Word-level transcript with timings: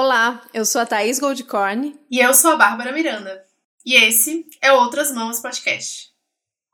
Olá, 0.00 0.42
eu 0.54 0.64
sou 0.64 0.80
a 0.80 0.86
Thaís 0.86 1.18
Goldcorn. 1.18 1.92
E 2.08 2.20
eu 2.20 2.32
sou 2.32 2.52
a 2.52 2.56
Bárbara 2.56 2.92
Miranda. 2.92 3.44
E 3.84 3.96
esse 3.96 4.46
é 4.62 4.70
Outras 4.70 5.10
Mãos 5.10 5.40
Podcast. 5.40 6.10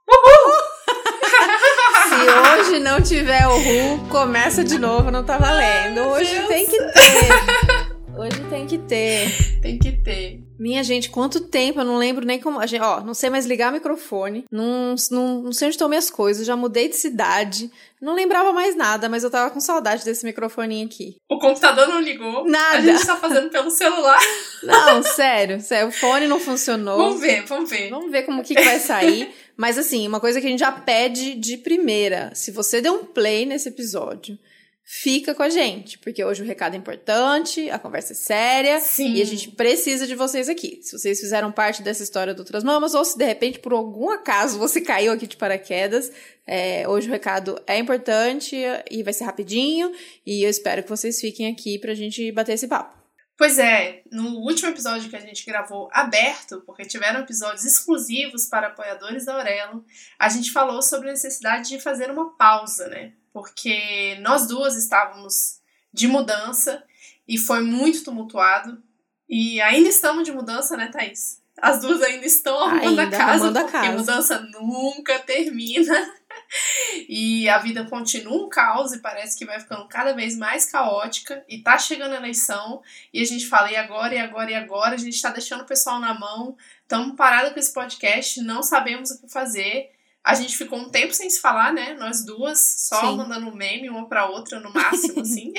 Uhul! 0.06 0.52
Se 2.68 2.70
hoje 2.70 2.80
não 2.80 3.00
tiver 3.00 3.46
o 3.46 3.56
Ru, 3.56 4.08
começa 4.10 4.62
de 4.62 4.78
novo, 4.78 5.10
não 5.10 5.24
tá 5.24 5.38
valendo. 5.38 6.02
Hoje 6.02 6.34
Deus. 6.34 6.48
tem 6.48 6.66
que 6.66 6.78
ter. 6.78 8.14
Hoje 8.14 8.40
tem 8.50 8.66
que 8.66 8.76
ter. 8.76 9.60
Tem 9.62 9.78
que 9.78 9.92
ter. 9.92 10.43
Minha 10.58 10.82
gente, 10.84 11.10
quanto 11.10 11.40
tempo? 11.40 11.80
Eu 11.80 11.84
não 11.84 11.98
lembro 11.98 12.24
nem 12.24 12.40
como. 12.40 12.64
Gente, 12.66 12.82
ó, 12.82 13.00
não 13.00 13.14
sei 13.14 13.28
mais 13.28 13.46
ligar 13.46 13.70
o 13.70 13.74
microfone. 13.74 14.44
Não, 14.50 14.94
não, 15.10 15.42
não 15.42 15.52
sei 15.52 15.66
onde 15.66 15.74
estão 15.74 15.88
minhas 15.88 16.10
coisas. 16.10 16.46
Já 16.46 16.56
mudei 16.56 16.88
de 16.88 16.96
cidade. 16.96 17.70
Não 18.00 18.14
lembrava 18.14 18.52
mais 18.52 18.76
nada, 18.76 19.08
mas 19.08 19.24
eu 19.24 19.30
tava 19.30 19.50
com 19.50 19.60
saudade 19.60 20.04
desse 20.04 20.24
microfone 20.24 20.84
aqui. 20.84 21.16
O 21.28 21.38
computador 21.38 21.88
não 21.88 22.00
ligou. 22.00 22.44
Nada. 22.46 22.78
A 22.78 22.80
gente 22.80 23.06
tá 23.06 23.16
fazendo 23.16 23.50
pelo 23.50 23.70
celular. 23.70 24.20
Não, 24.62 25.02
sério. 25.02 25.60
sério 25.60 25.88
o 25.88 25.92
fone 25.92 26.26
não 26.26 26.40
funcionou. 26.40 26.96
Vamos 26.96 27.20
ver, 27.20 27.44
vamos 27.44 27.68
ver. 27.68 27.90
Vamos 27.90 28.10
ver 28.10 28.22
como 28.22 28.42
que, 28.42 28.54
que 28.54 28.62
vai 28.62 28.78
sair. 28.78 29.30
Mas 29.56 29.76
assim, 29.76 30.06
uma 30.06 30.20
coisa 30.20 30.40
que 30.40 30.46
a 30.46 30.50
gente 30.50 30.60
já 30.60 30.72
pede 30.72 31.34
de 31.34 31.58
primeira. 31.58 32.30
Se 32.34 32.50
você 32.50 32.80
deu 32.80 32.94
um 32.94 33.04
play 33.04 33.44
nesse 33.44 33.68
episódio 33.68 34.38
fica 34.84 35.34
com 35.34 35.42
a 35.42 35.48
gente, 35.48 35.98
porque 35.98 36.22
hoje 36.22 36.42
o 36.42 36.46
recado 36.46 36.74
é 36.74 36.76
importante, 36.76 37.70
a 37.70 37.78
conversa 37.78 38.12
é 38.12 38.16
séria 38.16 38.80
Sim. 38.80 39.14
e 39.14 39.22
a 39.22 39.24
gente 39.24 39.50
precisa 39.50 40.06
de 40.06 40.14
vocês 40.14 40.48
aqui. 40.48 40.78
Se 40.82 40.96
vocês 40.96 41.18
fizeram 41.18 41.50
parte 41.50 41.82
dessa 41.82 42.02
história 42.02 42.34
do 42.34 42.40
Outras 42.40 42.62
Mamas, 42.62 42.94
ou 42.94 43.02
se 43.04 43.16
de 43.16 43.24
repente, 43.24 43.58
por 43.58 43.72
algum 43.72 44.10
acaso, 44.10 44.58
você 44.58 44.82
caiu 44.82 45.12
aqui 45.12 45.26
de 45.26 45.38
paraquedas, 45.38 46.12
é, 46.46 46.86
hoje 46.86 47.08
o 47.08 47.10
recado 47.10 47.58
é 47.66 47.78
importante 47.78 48.54
e 48.90 49.02
vai 49.02 49.14
ser 49.14 49.24
rapidinho, 49.24 49.90
e 50.26 50.44
eu 50.44 50.50
espero 50.50 50.82
que 50.82 50.90
vocês 50.90 51.18
fiquem 51.18 51.50
aqui 51.50 51.78
pra 51.78 51.94
gente 51.94 52.30
bater 52.30 52.52
esse 52.52 52.68
papo. 52.68 53.02
Pois 53.36 53.58
é, 53.58 54.02
no 54.12 54.38
último 54.40 54.68
episódio 54.68 55.10
que 55.10 55.16
a 55.16 55.20
gente 55.20 55.44
gravou 55.44 55.88
aberto, 55.92 56.62
porque 56.64 56.84
tiveram 56.84 57.20
episódios 57.20 57.64
exclusivos 57.64 58.46
para 58.46 58.68
apoiadores 58.68 59.24
da 59.24 59.34
Aurelo, 59.34 59.84
a 60.18 60.28
gente 60.28 60.52
falou 60.52 60.80
sobre 60.80 61.08
a 61.08 61.12
necessidade 61.12 61.68
de 61.70 61.80
fazer 61.80 62.10
uma 62.10 62.36
pausa, 62.36 62.86
né? 62.88 63.12
Porque 63.34 64.16
nós 64.20 64.46
duas 64.46 64.76
estávamos 64.76 65.58
de 65.92 66.06
mudança 66.06 66.84
e 67.26 67.36
foi 67.36 67.62
muito 67.62 68.04
tumultuado. 68.04 68.80
E 69.28 69.60
ainda 69.60 69.88
estamos 69.88 70.22
de 70.22 70.30
mudança, 70.30 70.76
né, 70.76 70.86
Thaís? 70.86 71.42
As 71.60 71.80
duas 71.80 72.00
ainda 72.00 72.24
estão 72.24 72.56
arrumando 72.60 73.00
ainda 73.00 73.02
a 73.02 73.10
casa, 73.10 73.44
arrumando 73.46 73.60
porque 73.62 73.76
a 73.76 73.80
casa. 73.80 73.98
mudança 73.98 74.40
nunca 74.60 75.18
termina. 75.18 76.14
e 77.08 77.48
a 77.48 77.58
vida 77.58 77.84
continua 77.84 78.44
um 78.44 78.48
caos 78.48 78.92
e 78.92 79.00
parece 79.00 79.36
que 79.36 79.44
vai 79.44 79.58
ficando 79.58 79.88
cada 79.88 80.12
vez 80.12 80.36
mais 80.36 80.66
caótica. 80.66 81.44
E 81.48 81.58
tá 81.58 81.76
chegando 81.76 82.12
a 82.12 82.18
eleição 82.18 82.82
e 83.12 83.20
a 83.20 83.24
gente 83.24 83.48
fala, 83.48 83.68
e 83.68 83.76
agora, 83.76 84.14
e 84.14 84.18
agora, 84.18 84.50
e 84.52 84.54
agora? 84.54 84.94
A 84.94 84.98
gente 84.98 85.20
tá 85.20 85.30
deixando 85.30 85.62
o 85.62 85.66
pessoal 85.66 85.98
na 85.98 86.14
mão. 86.14 86.56
Estamos 86.82 87.16
parados 87.16 87.52
com 87.52 87.58
esse 87.58 87.72
podcast, 87.72 88.40
não 88.42 88.62
sabemos 88.62 89.10
o 89.10 89.20
que 89.20 89.28
fazer. 89.28 89.90
A 90.24 90.34
gente 90.34 90.56
ficou 90.56 90.78
um 90.78 90.88
tempo 90.88 91.12
sem 91.12 91.28
se 91.28 91.38
falar, 91.38 91.72
né? 91.72 91.94
Nós 91.98 92.24
duas, 92.24 92.58
só 92.88 93.00
Sim. 93.00 93.16
mandando 93.18 93.54
meme 93.54 93.90
uma 93.90 94.08
pra 94.08 94.26
outra 94.26 94.58
no 94.58 94.72
máximo, 94.72 95.20
assim. 95.22 95.52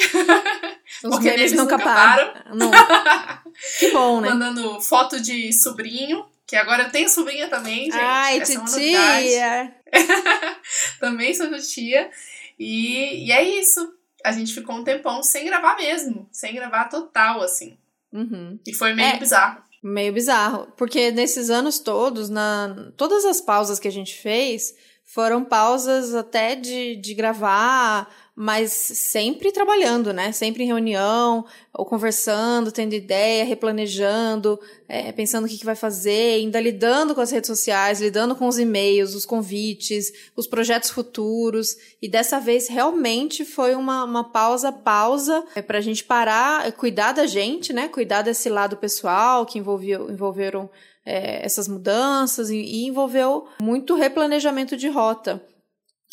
Os 1.03 1.11
Porque 1.11 1.29
memes 1.29 1.51
nunca, 1.51 1.77
nunca 1.77 1.83
param. 1.83 2.33
Não. 2.55 2.71
que 3.79 3.91
bom, 3.91 4.21
né? 4.21 4.29
Mandando 4.29 4.81
foto 4.81 5.21
de 5.21 5.53
sobrinho, 5.53 6.25
que 6.47 6.55
agora 6.55 6.83
eu 6.83 6.91
tenho 6.91 7.07
sobrinha 7.07 7.47
também, 7.47 7.85
gente. 7.85 7.97
Ai, 7.97 8.39
Essa 8.39 8.59
titia! 8.65 9.75
É 9.85 9.85
também 10.99 11.33
sou 11.33 11.49
tia. 11.59 12.09
E, 12.57 13.27
e 13.27 13.31
é 13.31 13.43
isso. 13.43 13.93
A 14.23 14.31
gente 14.31 14.53
ficou 14.53 14.75
um 14.75 14.83
tempão 14.83 15.21
sem 15.21 15.45
gravar 15.45 15.75
mesmo. 15.77 16.27
Sem 16.31 16.55
gravar 16.55 16.85
total, 16.85 17.41
assim. 17.41 17.77
Uhum. 18.11 18.59
E 18.65 18.73
foi 18.73 18.93
meio 18.93 19.15
é. 19.15 19.19
bizarro. 19.19 19.61
Meio 19.87 20.11
bizarro, 20.11 20.67
porque 20.75 21.11
nesses 21.11 21.51
anos 21.51 21.77
todos, 21.77 22.27
na 22.27 22.91
todas 22.97 23.23
as 23.23 23.39
pausas 23.39 23.77
que 23.77 23.87
a 23.87 23.91
gente 23.91 24.15
fez, 24.15 24.73
foram 25.03 25.45
pausas 25.45 26.15
até 26.15 26.55
de, 26.55 26.95
de 26.95 27.13
gravar, 27.13 28.11
mas 28.35 28.71
sempre 28.73 29.49
trabalhando, 29.49 30.11
né? 30.11 30.33
Sempre 30.33 30.63
em 30.63 30.67
reunião, 30.67 31.45
ou 31.73 31.85
conversando, 31.85 32.69
tendo 32.69 32.93
ideia, 32.93 33.45
replanejando, 33.45 34.59
é, 34.89 35.09
pensando 35.13 35.45
o 35.45 35.47
que, 35.47 35.57
que 35.57 35.65
vai 35.65 35.75
fazer, 35.75 36.35
ainda 36.35 36.59
lidando 36.59 37.15
com 37.15 37.21
as 37.21 37.31
redes 37.31 37.47
sociais, 37.47 38.01
lidando 38.01 38.35
com 38.35 38.45
os 38.45 38.59
e-mails, 38.59 39.15
os 39.15 39.25
convites, 39.25 40.11
os 40.35 40.47
projetos 40.47 40.89
futuros. 40.89 41.77
E 42.01 42.09
dessa 42.09 42.37
vez 42.37 42.67
realmente 42.67 43.45
foi 43.45 43.73
uma, 43.73 44.03
uma 44.03 44.23
pausa, 44.25 44.69
pausa, 44.69 45.45
é, 45.55 45.61
para 45.61 45.77
a 45.77 45.81
gente 45.81 46.03
parar, 46.03 46.69
cuidar 46.73 47.13
da 47.13 47.25
gente, 47.25 47.71
né? 47.71 47.87
Cuidar 47.87 48.21
desse 48.21 48.49
lado 48.49 48.75
pessoal 48.75 49.45
que 49.45 49.59
envolveu, 49.59 50.11
envolveram 50.11 50.69
é, 51.05 51.45
essas 51.45 51.69
mudanças 51.69 52.49
e, 52.49 52.57
e 52.57 52.85
envolveu 52.85 53.47
muito 53.61 53.95
replanejamento 53.95 54.75
de 54.75 54.89
rota. 54.89 55.41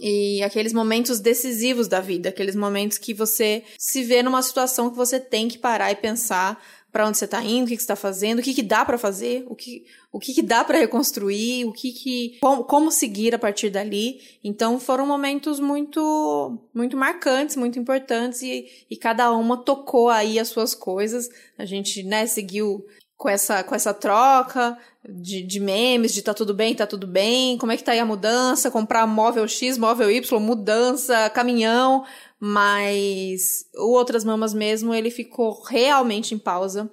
E 0.00 0.42
aqueles 0.42 0.72
momentos 0.72 1.20
decisivos 1.20 1.86
da 1.86 2.00
vida, 2.00 2.30
aqueles 2.30 2.56
momentos 2.56 2.98
que 2.98 3.14
você 3.14 3.62
se 3.78 4.02
vê 4.02 4.22
numa 4.22 4.42
situação 4.42 4.90
que 4.90 4.96
você 4.96 5.20
tem 5.20 5.48
que 5.48 5.58
parar 5.58 5.92
e 5.92 5.96
pensar 5.96 6.60
para 6.92 7.08
onde 7.08 7.16
você 7.16 7.24
está 7.24 7.42
indo, 7.42 7.64
o 7.64 7.68
que, 7.68 7.76
que 7.76 7.82
você 7.82 7.84
está 7.84 7.96
fazendo, 7.96 8.40
o 8.40 8.42
que, 8.42 8.52
que 8.52 8.62
dá 8.62 8.84
para 8.84 8.98
fazer, 8.98 9.44
o 9.48 9.54
que, 9.54 9.86
o 10.12 10.20
que, 10.20 10.34
que 10.34 10.42
dá 10.42 10.62
para 10.62 10.78
reconstruir, 10.78 11.64
o 11.64 11.72
que, 11.72 11.90
que 11.90 12.38
como, 12.38 12.64
como, 12.64 12.90
seguir 12.90 13.34
a 13.34 13.38
partir 13.38 13.70
dali. 13.70 14.20
Então 14.44 14.78
foram 14.78 15.06
momentos 15.06 15.58
muito 15.58 16.58
muito 16.74 16.94
marcantes, 16.94 17.56
muito 17.56 17.78
importantes 17.78 18.42
e, 18.42 18.66
e 18.90 18.96
cada 18.96 19.32
uma 19.32 19.56
tocou 19.56 20.10
aí 20.10 20.38
as 20.38 20.48
suas 20.48 20.74
coisas. 20.74 21.30
A 21.56 21.64
gente 21.64 22.02
né, 22.02 22.26
seguiu 22.26 22.84
com 23.22 23.28
essa, 23.28 23.62
com 23.62 23.72
essa 23.72 23.94
troca 23.94 24.76
de, 25.08 25.42
de 25.44 25.60
memes, 25.60 26.12
de 26.12 26.22
tá 26.22 26.34
tudo 26.34 26.52
bem, 26.52 26.74
tá 26.74 26.88
tudo 26.88 27.06
bem, 27.06 27.56
como 27.56 27.70
é 27.70 27.76
que 27.76 27.84
tá 27.84 27.92
aí 27.92 28.00
a 28.00 28.04
mudança, 28.04 28.68
comprar 28.68 29.06
móvel 29.06 29.46
X, 29.46 29.78
móvel 29.78 30.10
Y, 30.10 30.40
mudança, 30.40 31.30
caminhão, 31.30 32.04
mas 32.40 33.64
o 33.76 33.92
Outras 33.96 34.24
Mamas 34.24 34.52
mesmo, 34.52 34.92
ele 34.92 35.08
ficou 35.08 35.62
realmente 35.62 36.34
em 36.34 36.38
pausa. 36.38 36.90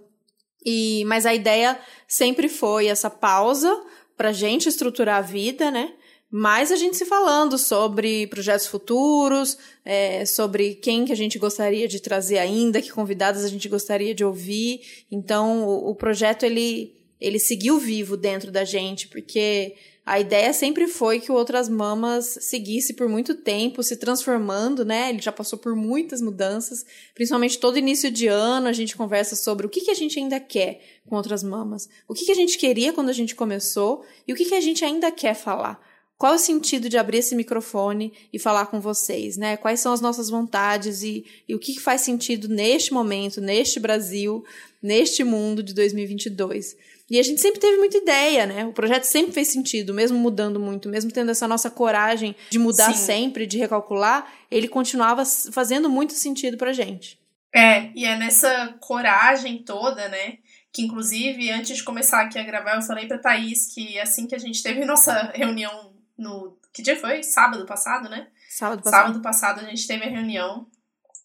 E, 0.64 1.04
mas 1.08 1.26
a 1.26 1.34
ideia 1.34 1.80
sempre 2.08 2.48
foi 2.48 2.86
essa 2.86 3.10
pausa 3.10 3.76
pra 4.16 4.32
gente 4.32 4.70
estruturar 4.70 5.18
a 5.18 5.22
vida, 5.22 5.72
né? 5.72 5.94
Mais 6.32 6.72
a 6.72 6.76
gente 6.76 6.96
se 6.96 7.06
falando 7.06 7.58
sobre 7.58 8.28
projetos 8.28 8.68
futuros, 8.68 9.58
é, 9.84 10.26
sobre 10.26 10.76
quem 10.76 11.06
que 11.06 11.12
a 11.12 11.16
gente 11.16 11.40
gostaria 11.40 11.88
de 11.88 12.00
trazer 12.00 12.38
ainda, 12.38 12.82
que 12.82 12.92
convidados 12.92 13.44
a 13.44 13.48
gente 13.48 13.68
gostaria 13.68 14.14
de 14.14 14.24
ouvir. 14.24 15.06
Então, 15.12 15.68
o, 15.68 15.90
o 15.90 15.96
projeto, 15.96 16.44
ele, 16.44 16.94
ele 17.20 17.40
seguiu 17.40 17.80
vivo 17.80 18.16
dentro 18.16 18.52
da 18.52 18.64
gente, 18.64 19.08
porque 19.08 19.76
a 20.06 20.20
ideia 20.20 20.54
sempre 20.54 20.88
foi 20.88 21.20
que 21.20 21.32
o 21.32 21.36
Outras 21.36 21.68
Mamas 21.68 22.38
seguisse 22.42 22.94
por 22.94 23.08
muito 23.08 23.36
tempo, 23.36 23.82
se 23.82 23.96
transformando, 23.96 24.86
né? 24.86 25.10
Ele 25.10 25.22
já 25.22 25.32
passou 25.32 25.58
por 25.58 25.76
muitas 25.76 26.22
mudanças, 26.22 26.86
principalmente 27.14 27.60
todo 27.60 27.78
início 27.78 28.10
de 28.12 28.28
ano 28.28 28.68
a 28.68 28.74
gente 28.74 28.96
conversa 28.96 29.36
sobre 29.36 29.66
o 29.66 29.70
que, 29.70 29.82
que 29.82 29.92
a 29.92 29.96
gente 29.96 30.20
ainda 30.20 30.40
quer 30.40 30.82
com 31.08 31.16
Outras 31.16 31.44
Mamas, 31.44 31.90
o 32.08 32.14
que, 32.14 32.26
que 32.26 32.32
a 32.32 32.36
gente 32.36 32.58
queria 32.58 32.94
quando 32.94 33.10
a 33.10 33.14
gente 33.14 33.36
começou 33.36 34.04
e 34.28 34.34
o 34.34 34.36
que, 34.36 34.46
que 34.46 34.56
a 34.56 34.62
gente 34.62 34.86
ainda 34.86 35.12
quer 35.12 35.34
falar. 35.34 35.89
Qual 36.20 36.34
é 36.34 36.36
o 36.36 36.40
sentido 36.40 36.90
de 36.90 36.98
abrir 36.98 37.20
esse 37.20 37.34
microfone 37.34 38.12
e 38.34 38.38
falar 38.38 38.66
com 38.66 38.82
vocês, 38.82 39.38
né? 39.38 39.56
Quais 39.56 39.80
são 39.80 39.94
as 39.94 40.02
nossas 40.02 40.30
vontades 40.30 41.02
e, 41.02 41.26
e 41.48 41.56
o 41.56 41.60
que 41.60 41.80
faz 41.80 42.02
sentido 42.02 42.50
neste 42.50 42.94
momento, 42.94 43.40
neste 43.40 43.80
Brasil, 43.80 44.44
neste 44.84 45.24
mundo 45.24 45.64
de 45.64 45.74
2022? 45.74 46.76
E 47.10 47.18
a 47.18 47.24
gente 47.24 47.40
sempre 47.40 47.62
teve 47.62 47.78
muita 47.78 48.00
ideia, 48.00 48.46
né? 48.46 48.66
O 48.66 48.74
projeto 48.74 49.06
sempre 49.06 49.32
fez 49.32 49.48
sentido, 49.48 49.94
mesmo 49.94 50.20
mudando 50.20 50.60
muito, 50.60 50.90
mesmo 50.90 51.10
tendo 51.10 51.32
essa 51.32 51.48
nossa 51.48 51.72
coragem 51.72 52.36
de 52.50 52.60
mudar 52.60 52.94
Sim. 52.94 53.06
sempre, 53.06 53.48
de 53.48 53.58
recalcular, 53.58 54.30
ele 54.52 54.68
continuava 54.68 55.24
fazendo 55.54 55.90
muito 55.90 56.12
sentido 56.12 56.58
pra 56.58 56.74
gente. 56.74 57.18
É, 57.56 57.92
e 57.96 58.04
é 58.04 58.18
nessa 58.18 58.76
coragem 58.82 59.64
toda, 59.64 60.10
né? 60.10 60.40
Que 60.74 60.82
inclusive, 60.82 61.50
antes 61.50 61.78
de 61.78 61.84
começar 61.84 62.24
aqui 62.24 62.38
a 62.38 62.44
gravar, 62.44 62.76
eu 62.76 62.82
falei 62.82 63.08
pra 63.08 63.18
Thaís 63.18 63.74
que 63.74 63.98
assim 63.98 64.28
que 64.28 64.36
a 64.36 64.40
gente 64.40 64.62
teve 64.62 64.84
nossa 64.84 65.32
reunião 65.34 65.98
no. 66.20 66.58
Que 66.74 66.82
dia 66.82 67.00
foi? 67.00 67.24
Sábado 67.24 67.66
passado, 67.66 68.10
né? 68.10 68.28
Sábado 68.50 68.84
passado. 68.84 69.02
Sábado 69.02 69.22
passado 69.22 69.60
a 69.62 69.70
gente 69.70 69.88
teve 69.88 70.06
a 70.06 70.10
reunião. 70.10 70.68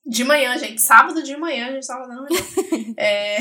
De 0.06 0.24
manhã, 0.24 0.56
gente. 0.58 0.80
Sábado 0.80 1.22
de 1.22 1.36
manhã 1.36 1.68
a 1.68 1.72
gente 1.72 1.86
tava 1.86 2.06
dando 2.06 2.26
é, 2.96 3.38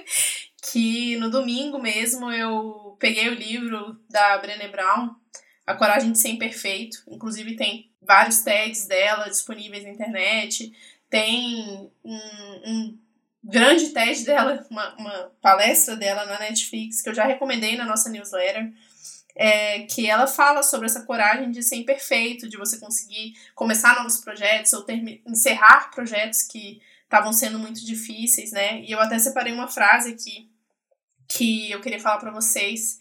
que 0.62 1.16
no 1.16 1.30
domingo 1.30 1.78
mesmo 1.78 2.30
eu 2.32 2.96
peguei 2.98 3.28
o 3.28 3.34
livro 3.34 3.98
da 4.08 4.38
Brené 4.38 4.68
Brown, 4.68 5.10
A 5.66 5.74
Coragem 5.74 6.12
de 6.12 6.18
Ser 6.18 6.30
Imperfeito. 6.30 6.98
Inclusive 7.08 7.56
tem 7.56 7.90
vários 8.00 8.40
TEDs 8.42 8.86
dela 8.86 9.28
disponíveis 9.28 9.84
na 9.84 9.90
internet. 9.90 10.72
Tem 11.10 11.90
um, 12.04 12.20
um 12.66 12.98
grande 13.42 13.88
TED 13.90 14.24
dela, 14.24 14.66
uma, 14.70 14.94
uma 14.96 15.32
palestra 15.40 15.96
dela 15.96 16.24
na 16.26 16.38
Netflix, 16.38 17.00
que 17.00 17.08
eu 17.08 17.14
já 17.14 17.24
recomendei 17.24 17.76
na 17.76 17.84
nossa 17.84 18.10
newsletter 18.10 18.72
é, 19.38 19.82
que 19.84 20.10
ela 20.10 20.26
fala 20.26 20.64
sobre 20.64 20.86
essa 20.86 21.04
coragem 21.04 21.52
de 21.52 21.62
ser 21.62 21.76
imperfeito, 21.76 22.48
de 22.48 22.56
você 22.56 22.76
conseguir 22.78 23.34
começar 23.54 23.94
novos 23.94 24.18
projetos 24.18 24.72
ou 24.72 24.84
encerrar 25.24 25.92
projetos 25.92 26.42
que 26.42 26.82
estavam 27.04 27.32
sendo 27.32 27.56
muito 27.56 27.86
difíceis, 27.86 28.50
né? 28.50 28.82
E 28.82 28.90
eu 28.90 28.98
até 28.98 29.16
separei 29.16 29.52
uma 29.52 29.68
frase 29.68 30.10
aqui 30.10 30.50
que 31.28 31.70
eu 31.70 31.80
queria 31.80 32.00
falar 32.00 32.18
para 32.18 32.32
vocês 32.32 32.98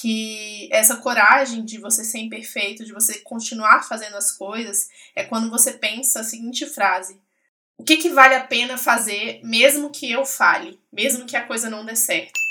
que 0.00 0.68
essa 0.72 0.96
coragem 0.98 1.64
de 1.64 1.78
você 1.78 2.04
ser 2.04 2.18
imperfeito, 2.18 2.84
de 2.84 2.92
você 2.92 3.18
continuar 3.20 3.82
fazendo 3.82 4.16
as 4.16 4.30
coisas, 4.30 4.88
é 5.16 5.24
quando 5.24 5.50
você 5.50 5.72
pensa 5.72 6.20
a 6.20 6.24
seguinte 6.24 6.64
frase: 6.64 7.20
o 7.76 7.82
que, 7.82 7.96
que 7.96 8.10
vale 8.10 8.36
a 8.36 8.44
pena 8.44 8.78
fazer 8.78 9.40
mesmo 9.42 9.90
que 9.90 10.10
eu 10.10 10.24
fale, 10.24 10.78
mesmo 10.92 11.26
que 11.26 11.36
a 11.36 11.44
coisa 11.44 11.68
não 11.68 11.84
dê 11.84 11.96
certo? 11.96 12.45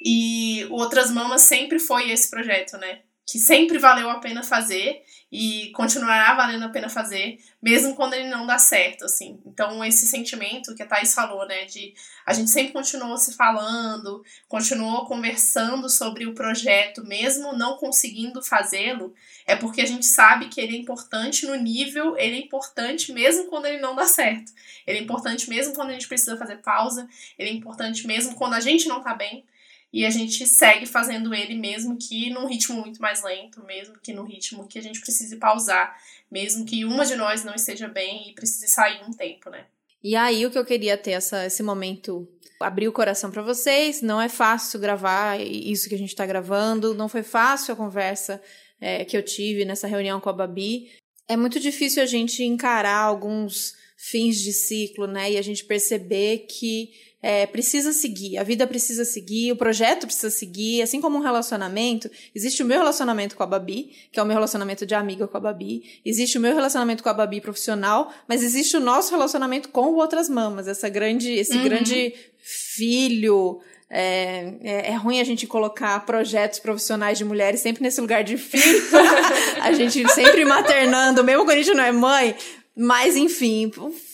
E 0.00 0.66
Outras 0.70 1.10
Mamas 1.10 1.42
sempre 1.42 1.78
foi 1.78 2.10
esse 2.10 2.30
projeto, 2.30 2.78
né? 2.78 3.00
Que 3.26 3.38
sempre 3.38 3.78
valeu 3.78 4.10
a 4.10 4.18
pena 4.18 4.42
fazer 4.42 5.02
e 5.32 5.70
continuará 5.76 6.34
valendo 6.34 6.64
a 6.64 6.68
pena 6.70 6.88
fazer, 6.88 7.38
mesmo 7.62 7.94
quando 7.94 8.14
ele 8.14 8.28
não 8.28 8.46
dá 8.46 8.58
certo, 8.58 9.04
assim. 9.04 9.40
Então, 9.46 9.84
esse 9.84 10.06
sentimento 10.06 10.74
que 10.74 10.82
a 10.82 10.86
Thais 10.86 11.14
falou, 11.14 11.46
né, 11.46 11.66
de 11.66 11.94
a 12.26 12.32
gente 12.32 12.50
sempre 12.50 12.72
continuou 12.72 13.16
se 13.16 13.36
falando, 13.36 14.24
continuou 14.48 15.06
conversando 15.06 15.88
sobre 15.88 16.26
o 16.26 16.34
projeto, 16.34 17.06
mesmo 17.06 17.52
não 17.52 17.76
conseguindo 17.76 18.42
fazê-lo, 18.42 19.14
é 19.46 19.54
porque 19.54 19.80
a 19.80 19.86
gente 19.86 20.06
sabe 20.06 20.48
que 20.48 20.60
ele 20.60 20.76
é 20.76 20.80
importante 20.80 21.46
no 21.46 21.54
nível, 21.54 22.16
ele 22.18 22.36
é 22.36 22.40
importante 22.40 23.12
mesmo 23.12 23.44
quando 23.44 23.66
ele 23.66 23.80
não 23.80 23.94
dá 23.94 24.06
certo. 24.06 24.52
Ele 24.84 24.98
é 24.98 25.02
importante 25.02 25.48
mesmo 25.48 25.74
quando 25.74 25.90
a 25.90 25.92
gente 25.92 26.08
precisa 26.08 26.36
fazer 26.36 26.56
pausa, 26.56 27.08
ele 27.38 27.50
é 27.50 27.52
importante 27.52 28.04
mesmo 28.04 28.34
quando 28.34 28.54
a 28.54 28.60
gente 28.60 28.88
não 28.88 29.00
tá 29.00 29.14
bem 29.14 29.44
e 29.92 30.06
a 30.06 30.10
gente 30.10 30.46
segue 30.46 30.86
fazendo 30.86 31.34
ele 31.34 31.54
mesmo 31.54 31.96
que 31.96 32.30
num 32.30 32.46
ritmo 32.46 32.80
muito 32.80 33.00
mais 33.00 33.22
lento, 33.22 33.64
mesmo 33.64 33.98
que 34.02 34.12
no 34.12 34.24
ritmo 34.24 34.68
que 34.68 34.78
a 34.78 34.82
gente 34.82 35.00
precise 35.00 35.36
pausar, 35.36 35.96
mesmo 36.30 36.64
que 36.64 36.84
uma 36.84 37.04
de 37.04 37.16
nós 37.16 37.44
não 37.44 37.54
esteja 37.54 37.88
bem 37.88 38.30
e 38.30 38.34
precise 38.34 38.68
sair 38.68 39.02
um 39.06 39.12
tempo, 39.12 39.50
né? 39.50 39.66
E 40.02 40.16
aí 40.16 40.46
o 40.46 40.50
que 40.50 40.58
eu 40.58 40.64
queria 40.64 40.96
ter 40.96 41.12
essa, 41.12 41.44
esse 41.44 41.62
momento 41.62 42.26
abrir 42.60 42.88
o 42.88 42.92
coração 42.92 43.30
para 43.30 43.42
vocês. 43.42 44.02
Não 44.02 44.20
é 44.20 44.28
fácil 44.28 44.78
gravar 44.78 45.40
isso 45.40 45.88
que 45.88 45.94
a 45.94 45.98
gente 45.98 46.10
está 46.10 46.26
gravando, 46.26 46.94
não 46.94 47.08
foi 47.08 47.22
fácil 47.22 47.72
a 47.72 47.76
conversa 47.76 48.40
é, 48.80 49.04
que 49.04 49.16
eu 49.16 49.22
tive 49.22 49.64
nessa 49.64 49.86
reunião 49.86 50.20
com 50.20 50.28
a 50.28 50.32
Babi. 50.32 50.90
É 51.26 51.36
muito 51.36 51.58
difícil 51.58 52.02
a 52.02 52.06
gente 52.06 52.42
encarar 52.42 52.98
alguns 52.98 53.74
fins 53.96 54.38
de 54.40 54.52
ciclo, 54.52 55.06
né? 55.06 55.32
E 55.32 55.36
a 55.38 55.42
gente 55.42 55.64
perceber 55.64 56.46
que 56.48 56.92
é, 57.22 57.46
precisa 57.46 57.92
seguir, 57.92 58.38
a 58.38 58.42
vida 58.42 58.66
precisa 58.66 59.04
seguir, 59.04 59.52
o 59.52 59.56
projeto 59.56 60.06
precisa 60.06 60.30
seguir, 60.30 60.80
assim 60.80 61.00
como 61.00 61.18
um 61.18 61.20
relacionamento. 61.20 62.10
Existe 62.34 62.62
o 62.62 62.66
meu 62.66 62.78
relacionamento 62.78 63.36
com 63.36 63.42
a 63.42 63.46
Babi, 63.46 63.90
que 64.10 64.18
é 64.18 64.22
o 64.22 64.26
meu 64.26 64.34
relacionamento 64.34 64.86
de 64.86 64.94
amiga 64.94 65.28
com 65.28 65.36
a 65.36 65.40
Babi. 65.40 66.00
Existe 66.04 66.38
o 66.38 66.40
meu 66.40 66.54
relacionamento 66.54 67.02
com 67.02 67.08
a 67.08 67.14
Babi 67.14 67.40
profissional, 67.40 68.12
mas 68.26 68.42
existe 68.42 68.76
o 68.76 68.80
nosso 68.80 69.10
relacionamento 69.10 69.68
com 69.68 69.94
outras 69.94 70.28
mamas, 70.28 70.66
essa 70.66 70.88
grande, 70.88 71.30
esse 71.30 71.56
uhum. 71.56 71.64
grande 71.64 72.14
filho. 72.38 73.60
É, 73.92 74.54
é, 74.62 74.92
é, 74.92 74.94
ruim 74.94 75.20
a 75.20 75.24
gente 75.24 75.48
colocar 75.48 76.06
projetos 76.06 76.60
profissionais 76.60 77.18
de 77.18 77.24
mulheres 77.24 77.60
sempre 77.60 77.82
nesse 77.82 78.00
lugar 78.00 78.22
de 78.22 78.38
filho. 78.38 78.82
a 79.60 79.72
gente 79.72 80.08
sempre 80.12 80.44
maternando, 80.44 81.24
mesmo 81.24 81.44
quando 81.44 81.58
a 81.58 81.62
gente 81.62 81.74
não 81.74 81.84
é 81.84 81.92
mãe. 81.92 82.34
Mas, 82.74 83.16
enfim, 83.16 83.70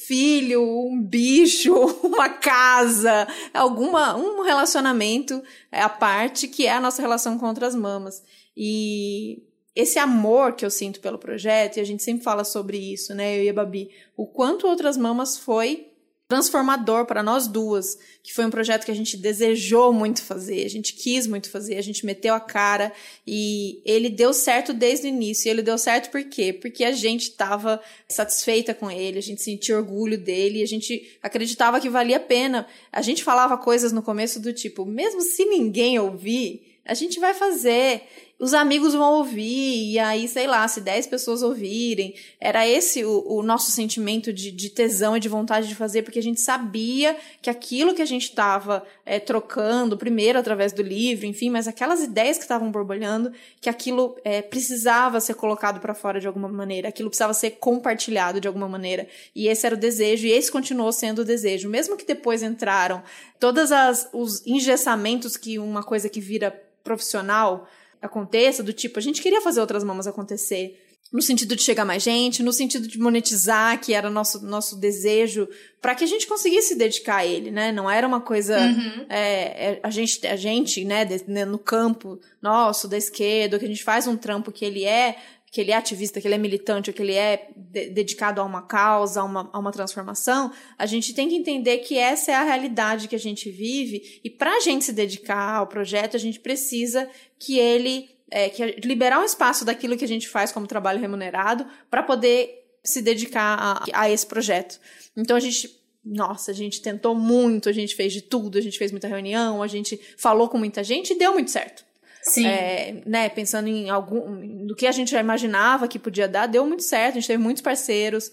filho, 0.06 0.62
um 0.62 1.02
bicho, 1.02 1.74
uma 2.02 2.28
casa, 2.28 3.26
alguma 3.52 4.16
um 4.16 4.42
relacionamento 4.42 5.42
à 5.70 5.88
parte 5.88 6.46
que 6.48 6.66
é 6.66 6.72
a 6.72 6.80
nossa 6.80 7.02
relação 7.02 7.38
com 7.38 7.46
outras 7.46 7.74
mamas. 7.74 8.22
E 8.56 9.42
esse 9.74 9.98
amor 9.98 10.54
que 10.54 10.64
eu 10.64 10.70
sinto 10.70 11.00
pelo 11.00 11.18
projeto, 11.18 11.76
e 11.76 11.80
a 11.80 11.84
gente 11.84 12.02
sempre 12.02 12.24
fala 12.24 12.44
sobre 12.44 12.78
isso, 12.78 13.14
né, 13.14 13.38
eu 13.38 13.44
e 13.44 13.48
a 13.48 13.52
Babi, 13.52 13.90
o 14.16 14.26
quanto 14.26 14.66
outras 14.66 14.96
mamas 14.96 15.36
foi 15.36 15.85
transformador 16.28 17.06
para 17.06 17.22
nós 17.22 17.46
duas, 17.46 17.96
que 18.22 18.32
foi 18.32 18.44
um 18.44 18.50
projeto 18.50 18.84
que 18.84 18.90
a 18.90 18.94
gente 18.94 19.16
desejou 19.16 19.92
muito 19.92 20.22
fazer, 20.22 20.64
a 20.64 20.68
gente 20.68 20.92
quis 20.92 21.26
muito 21.26 21.48
fazer, 21.48 21.76
a 21.76 21.82
gente 21.82 22.04
meteu 22.04 22.34
a 22.34 22.40
cara 22.40 22.92
e 23.24 23.80
ele 23.84 24.10
deu 24.10 24.32
certo 24.32 24.72
desde 24.72 25.06
o 25.06 25.08
início. 25.08 25.48
E 25.48 25.50
ele 25.50 25.62
deu 25.62 25.78
certo 25.78 26.10
por 26.10 26.24
quê? 26.24 26.52
Porque 26.52 26.84
a 26.84 26.92
gente 26.92 27.30
estava 27.30 27.80
satisfeita 28.08 28.74
com 28.74 28.90
ele, 28.90 29.18
a 29.18 29.22
gente 29.22 29.42
sentia 29.42 29.76
orgulho 29.76 30.18
dele, 30.18 30.62
a 30.62 30.66
gente 30.66 31.16
acreditava 31.22 31.80
que 31.80 31.88
valia 31.88 32.16
a 32.16 32.20
pena. 32.20 32.66
A 32.90 33.02
gente 33.02 33.22
falava 33.22 33.56
coisas 33.56 33.92
no 33.92 34.02
começo 34.02 34.40
do 34.40 34.52
tipo, 34.52 34.84
mesmo 34.84 35.20
se 35.20 35.44
ninguém 35.44 35.98
ouvir, 35.98 36.76
a 36.84 36.94
gente 36.94 37.20
vai 37.20 37.34
fazer 37.34 38.02
os 38.38 38.52
amigos 38.52 38.92
vão 38.92 39.14
ouvir, 39.14 39.92
e 39.92 39.98
aí, 39.98 40.28
sei 40.28 40.46
lá, 40.46 40.68
se 40.68 40.82
10 40.82 41.06
pessoas 41.06 41.42
ouvirem. 41.42 42.14
Era 42.38 42.68
esse 42.68 43.02
o, 43.02 43.24
o 43.26 43.42
nosso 43.42 43.70
sentimento 43.70 44.30
de, 44.30 44.50
de, 44.50 44.68
tesão 44.68 45.16
e 45.16 45.20
de 45.20 45.28
vontade 45.28 45.66
de 45.66 45.74
fazer, 45.74 46.02
porque 46.02 46.18
a 46.18 46.22
gente 46.22 46.42
sabia 46.42 47.16
que 47.40 47.48
aquilo 47.48 47.94
que 47.94 48.02
a 48.02 48.06
gente 48.06 48.24
estava 48.24 48.84
é, 49.06 49.18
trocando, 49.18 49.96
primeiro 49.96 50.38
através 50.38 50.70
do 50.74 50.82
livro, 50.82 51.24
enfim, 51.24 51.48
mas 51.48 51.66
aquelas 51.66 52.02
ideias 52.02 52.36
que 52.36 52.44
estavam 52.44 52.70
borbulhando, 52.70 53.32
que 53.58 53.70
aquilo 53.70 54.14
é, 54.22 54.42
precisava 54.42 55.18
ser 55.18 55.34
colocado 55.34 55.80
para 55.80 55.94
fora 55.94 56.20
de 56.20 56.26
alguma 56.26 56.48
maneira, 56.48 56.90
aquilo 56.90 57.08
precisava 57.08 57.32
ser 57.32 57.52
compartilhado 57.52 58.38
de 58.38 58.46
alguma 58.46 58.68
maneira. 58.68 59.08
E 59.34 59.48
esse 59.48 59.64
era 59.64 59.74
o 59.74 59.78
desejo, 59.78 60.26
e 60.26 60.32
esse 60.32 60.52
continuou 60.52 60.92
sendo 60.92 61.20
o 61.20 61.24
desejo. 61.24 61.70
Mesmo 61.70 61.96
que 61.96 62.04
depois 62.04 62.42
entraram 62.42 63.02
todos 63.40 63.70
os 64.12 64.46
engessamentos 64.46 65.38
que 65.38 65.58
uma 65.58 65.82
coisa 65.82 66.10
que 66.10 66.20
vira 66.20 66.50
profissional 66.84 67.66
aconteça, 68.06 68.62
do 68.62 68.72
tipo, 68.72 68.98
a 68.98 69.02
gente 69.02 69.22
queria 69.22 69.40
fazer 69.40 69.60
outras 69.60 69.84
mamas 69.84 70.06
acontecer. 70.06 70.82
No 71.12 71.22
sentido 71.22 71.54
de 71.54 71.62
chegar 71.62 71.84
mais 71.84 72.02
gente, 72.02 72.42
no 72.42 72.52
sentido 72.52 72.88
de 72.88 72.98
monetizar, 72.98 73.80
que 73.80 73.94
era 73.94 74.10
nosso 74.10 74.44
nosso 74.44 74.76
desejo, 74.76 75.48
para 75.80 75.94
que 75.94 76.02
a 76.02 76.06
gente 76.06 76.26
conseguisse 76.26 76.68
se 76.68 76.74
dedicar 76.74 77.18
a 77.18 77.26
ele, 77.26 77.52
né? 77.52 77.70
Não 77.70 77.88
era 77.88 78.08
uma 78.08 78.20
coisa. 78.20 78.58
Uhum. 78.58 79.06
É, 79.08 79.20
é, 79.68 79.80
a 79.84 79.90
gente, 79.90 80.26
a 80.26 80.34
gente 80.34 80.84
né, 80.84 81.04
de, 81.04 81.22
né, 81.28 81.44
no 81.44 81.60
campo 81.60 82.18
nosso, 82.42 82.88
da 82.88 82.96
esquerda, 82.96 83.56
que 83.56 83.64
a 83.64 83.68
gente 83.68 83.84
faz 83.84 84.08
um 84.08 84.16
trampo 84.16 84.50
que 84.50 84.64
ele 84.64 84.84
é 84.84 85.16
que 85.56 85.60
ele 85.62 85.70
é 85.70 85.74
ativista, 85.74 86.20
que 86.20 86.28
ele 86.28 86.34
é 86.34 86.38
militante, 86.38 86.90
ou 86.90 86.94
que 86.94 87.00
ele 87.00 87.14
é 87.14 87.48
de 87.56 87.88
dedicado 87.88 88.42
a 88.42 88.44
uma 88.44 88.60
causa, 88.60 89.22
a 89.22 89.24
uma, 89.24 89.48
a 89.50 89.58
uma 89.58 89.72
transformação, 89.72 90.52
a 90.78 90.84
gente 90.84 91.14
tem 91.14 91.30
que 91.30 91.34
entender 91.34 91.78
que 91.78 91.96
essa 91.96 92.30
é 92.30 92.34
a 92.34 92.44
realidade 92.44 93.08
que 93.08 93.16
a 93.16 93.18
gente 93.18 93.50
vive 93.50 94.20
e 94.22 94.28
para 94.28 94.54
a 94.54 94.60
gente 94.60 94.84
se 94.84 94.92
dedicar 94.92 95.54
ao 95.54 95.66
projeto, 95.66 96.14
a 96.14 96.20
gente 96.20 96.38
precisa 96.40 97.08
que 97.38 97.58
ele 97.58 98.06
é, 98.30 98.50
que 98.50 98.62
liberar 98.84 99.18
um 99.18 99.24
espaço 99.24 99.64
daquilo 99.64 99.96
que 99.96 100.04
a 100.04 100.08
gente 100.08 100.28
faz 100.28 100.52
como 100.52 100.66
trabalho 100.66 101.00
remunerado 101.00 101.66
para 101.90 102.02
poder 102.02 102.76
se 102.84 103.00
dedicar 103.00 103.56
a, 103.58 104.02
a 104.02 104.10
esse 104.10 104.26
projeto. 104.26 104.78
Então 105.16 105.38
a 105.38 105.40
gente 105.40 105.74
nossa, 106.04 106.50
a 106.50 106.54
gente 106.54 106.82
tentou 106.82 107.14
muito, 107.14 107.70
a 107.70 107.72
gente 107.72 107.96
fez 107.96 108.12
de 108.12 108.20
tudo, 108.20 108.58
a 108.58 108.60
gente 108.60 108.76
fez 108.76 108.90
muita 108.92 109.08
reunião, 109.08 109.62
a 109.62 109.66
gente 109.66 109.98
falou 110.18 110.50
com 110.50 110.58
muita 110.58 110.84
gente 110.84 111.14
e 111.14 111.18
deu 111.18 111.32
muito 111.32 111.50
certo. 111.50 111.82
Sim. 112.28 112.46
É, 112.46 113.02
né, 113.06 113.28
pensando 113.28 113.68
em 113.68 113.88
algum. 113.88 114.66
do 114.66 114.74
que 114.74 114.86
a 114.86 114.92
gente 114.92 115.10
já 115.10 115.20
imaginava 115.20 115.86
que 115.86 115.98
podia 115.98 116.26
dar, 116.26 116.46
deu 116.46 116.66
muito 116.66 116.82
certo, 116.82 117.12
a 117.12 117.20
gente 117.20 117.28
teve 117.28 117.42
muitos 117.42 117.62
parceiros. 117.62 118.30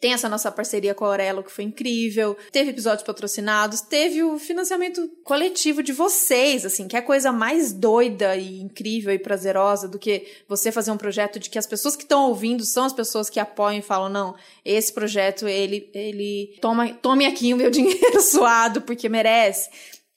Tem 0.00 0.12
essa 0.12 0.28
nossa 0.28 0.52
parceria 0.52 0.94
com 0.94 1.04
a 1.04 1.08
Aurelo, 1.08 1.42
que 1.42 1.50
foi 1.50 1.64
incrível. 1.64 2.36
Teve 2.52 2.70
episódios 2.70 3.06
patrocinados. 3.06 3.80
Teve 3.80 4.22
o 4.22 4.38
financiamento 4.38 5.08
coletivo 5.24 5.82
de 5.82 5.92
vocês, 5.92 6.66
assim, 6.66 6.86
que 6.86 6.94
é 6.94 6.98
a 6.98 7.02
coisa 7.02 7.32
mais 7.32 7.72
doida 7.72 8.36
e 8.36 8.60
incrível 8.60 9.14
e 9.14 9.18
prazerosa 9.18 9.88
do 9.88 9.98
que 9.98 10.26
você 10.46 10.70
fazer 10.70 10.90
um 10.90 10.98
projeto 10.98 11.38
de 11.38 11.48
que 11.48 11.58
as 11.58 11.66
pessoas 11.66 11.96
que 11.96 12.02
estão 12.02 12.28
ouvindo 12.28 12.64
são 12.64 12.84
as 12.84 12.92
pessoas 12.92 13.30
que 13.30 13.40
apoiam 13.40 13.78
e 13.78 13.82
falam, 13.82 14.10
não, 14.10 14.34
esse 14.62 14.92
projeto, 14.92 15.48
ele, 15.48 15.88
ele 15.94 16.58
toma, 16.60 16.92
tome 16.92 17.24
aqui 17.24 17.54
o 17.54 17.56
meu 17.56 17.70
dinheiro 17.72 18.20
suado, 18.20 18.82
porque 18.82 19.08
merece. 19.08 19.70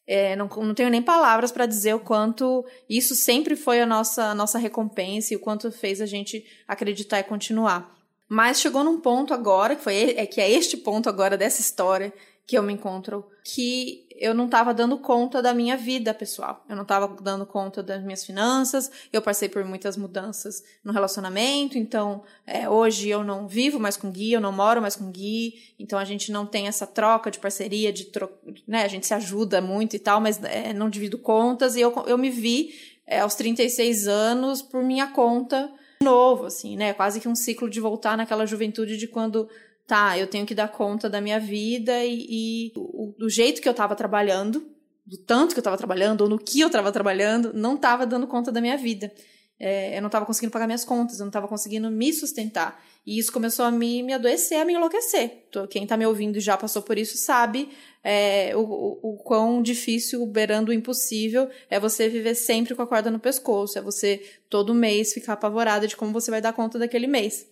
É, 0.08 0.36
não, 0.38 0.48
não 0.48 0.74
tenho 0.74 0.90
nem 0.90 1.02
palavras 1.02 1.52
para 1.52 1.66
dizer 1.66 1.94
o 1.94 2.00
quanto 2.00 2.66
isso 2.90 3.14
sempre 3.14 3.58
foi 3.58 3.82
a 3.82 3.86
nossa, 3.86 4.32
a 4.32 4.36
nossa 4.36 4.58
recompensa 4.58 5.34
e 5.34 5.38
o 5.38 5.40
quanto 5.40 5.70
fez 5.70 6.00
a 6.00 6.06
gente 6.06 6.46
acreditar 6.66 7.20
e 7.20 7.24
continuar. 7.24 7.94
Mas 8.30 8.60
chegou 8.60 8.84
num 8.84 9.00
ponto 9.02 9.34
agora, 9.34 9.76
que, 9.76 9.84
foi, 9.84 10.16
é, 10.18 10.26
que 10.26 10.40
é 10.40 10.50
este 10.50 10.78
ponto 10.78 11.10
agora 11.10 11.38
dessa 11.38 11.62
história 11.62 12.14
que 12.48 12.58
eu 12.58 12.64
me 12.64 12.72
encontro, 12.72 13.26
que 13.44 14.08
eu 14.10 14.34
não 14.34 14.46
estava 14.46 14.74
dando 14.74 14.98
conta 14.98 15.42
da 15.42 15.54
minha 15.54 15.76
vida 15.76 16.14
pessoal. 16.14 16.66
Eu 16.70 16.78
não 16.78 16.84
estava 16.84 17.08
dando 17.22 17.46
conta 17.46 17.84
das 17.84 18.02
minhas 18.02 18.26
finanças. 18.26 18.90
Eu 19.12 19.22
passei 19.22 19.50
por 19.50 19.66
muitas 19.66 19.98
mudanças 19.98 20.64
no 20.82 20.94
relacionamento. 20.94 21.78
Então, 21.78 22.24
é, 22.46 22.70
hoje 22.70 23.10
eu 23.10 23.22
não 23.22 23.50
vivo 23.50 23.78
mais 23.78 23.98
com 23.98 24.10
Gui, 24.10 24.32
eu 24.32 24.40
não 24.40 24.54
moro 24.54 24.82
mais 24.82 24.96
com 24.96 25.12
Gui. 25.12 25.76
Então, 25.78 26.00
a 26.00 26.06
gente 26.06 26.32
não 26.32 26.46
tem 26.46 26.68
essa 26.68 26.88
troca 26.88 27.30
de 27.30 27.38
parceria, 27.38 27.92
de 27.92 28.06
tro... 28.06 28.30
né? 28.66 28.84
A 28.84 28.88
gente 28.88 29.06
se 29.06 29.14
ajuda 29.14 29.60
muito 29.60 29.98
e 29.98 30.00
tal, 30.00 30.22
mas 30.22 30.42
é, 30.42 30.72
não 30.74 30.90
divido 30.90 31.18
contas. 31.18 31.76
E 31.76 31.82
eu, 31.82 31.94
eu 32.08 32.18
me 32.18 32.30
vi 32.30 32.74
é, 33.06 33.20
aos 33.20 33.36
36 33.36 34.08
anos 34.08 34.62
por 34.62 34.82
minha 34.82 35.08
conta 35.08 35.70
novo, 36.02 36.46
assim, 36.46 36.78
né? 36.78 36.94
Quase 36.94 37.20
que 37.20 37.28
um 37.28 37.36
ciclo 37.36 37.70
de 37.70 37.82
voltar 37.82 38.16
naquela 38.16 38.46
juventude 38.46 38.96
de 38.96 39.08
quando 39.08 39.50
tá, 39.88 40.18
eu 40.18 40.28
tenho 40.28 40.46
que 40.46 40.54
dar 40.54 40.68
conta 40.68 41.10
da 41.10 41.22
minha 41.22 41.40
vida 41.40 42.04
e, 42.04 42.28
e 42.30 42.74
o, 42.76 43.16
do 43.18 43.30
jeito 43.30 43.62
que 43.62 43.70
eu 43.70 43.74
tava 43.74 43.96
trabalhando, 43.96 44.70
do 45.06 45.18
tanto 45.18 45.54
que 45.54 45.60
eu 45.60 45.64
tava 45.64 45.78
trabalhando, 45.78 46.22
ou 46.22 46.30
no 46.30 46.38
que 46.38 46.60
eu 46.60 46.70
tava 46.70 46.92
trabalhando, 46.92 47.54
não 47.54 47.78
tava 47.78 48.06
dando 48.06 48.28
conta 48.28 48.52
da 48.52 48.60
minha 48.60 48.78
vida. 48.78 49.12
é, 49.60 49.98
eu 49.98 50.02
não 50.02 50.08
estava 50.08 50.26
conseguindo 50.26 50.52
pagar 50.52 50.68
minhas 50.68 50.86
contas, 50.86 51.20
eu 51.20 51.24
não 51.24 51.30
estava 51.30 51.48
conseguindo 51.48 51.90
me 51.90 52.14
sustentar. 52.14 52.84
E 53.06 53.18
isso 53.18 53.32
começou 53.32 53.66
a 53.66 53.72
me, 53.72 54.04
me 54.04 54.14
adoecer, 54.14 54.60
a 54.60 54.66
me 54.66 54.74
enlouquecer. 54.74 55.46
Quem 55.70 55.84
está 55.84 55.96
me 55.96 56.06
ouvindo 56.06 56.38
e 56.38 56.42
já 56.42 56.58
passou 56.58 56.82
por 56.82 56.98
isso 56.98 57.18
sabe 57.18 57.70
é, 58.04 58.56
o, 58.56 58.60
o, 58.60 59.00
o, 59.14 59.18
quão 59.18 59.62
difícil, 59.62 60.26
beirando 60.28 60.72
o 60.72 60.74
impossível, 60.74 61.50
é 61.70 61.80
você 61.80 62.10
viver 62.10 62.36
sempre 62.36 62.76
com 62.76 62.82
a 62.82 62.88
corda 62.88 63.10
no 63.10 63.20
pescoço, 63.20 63.80
é 63.80 63.82
você 63.82 64.22
todo 64.50 64.74
mês 64.74 65.14
ficar 65.14 65.34
apavorada 65.34 65.88
de 65.88 65.96
como 65.96 66.12
você 66.12 66.30
vai 66.30 66.42
dar 66.42 66.54
conta 66.54 66.78
daquele 66.78 67.08
mês. 67.08 67.48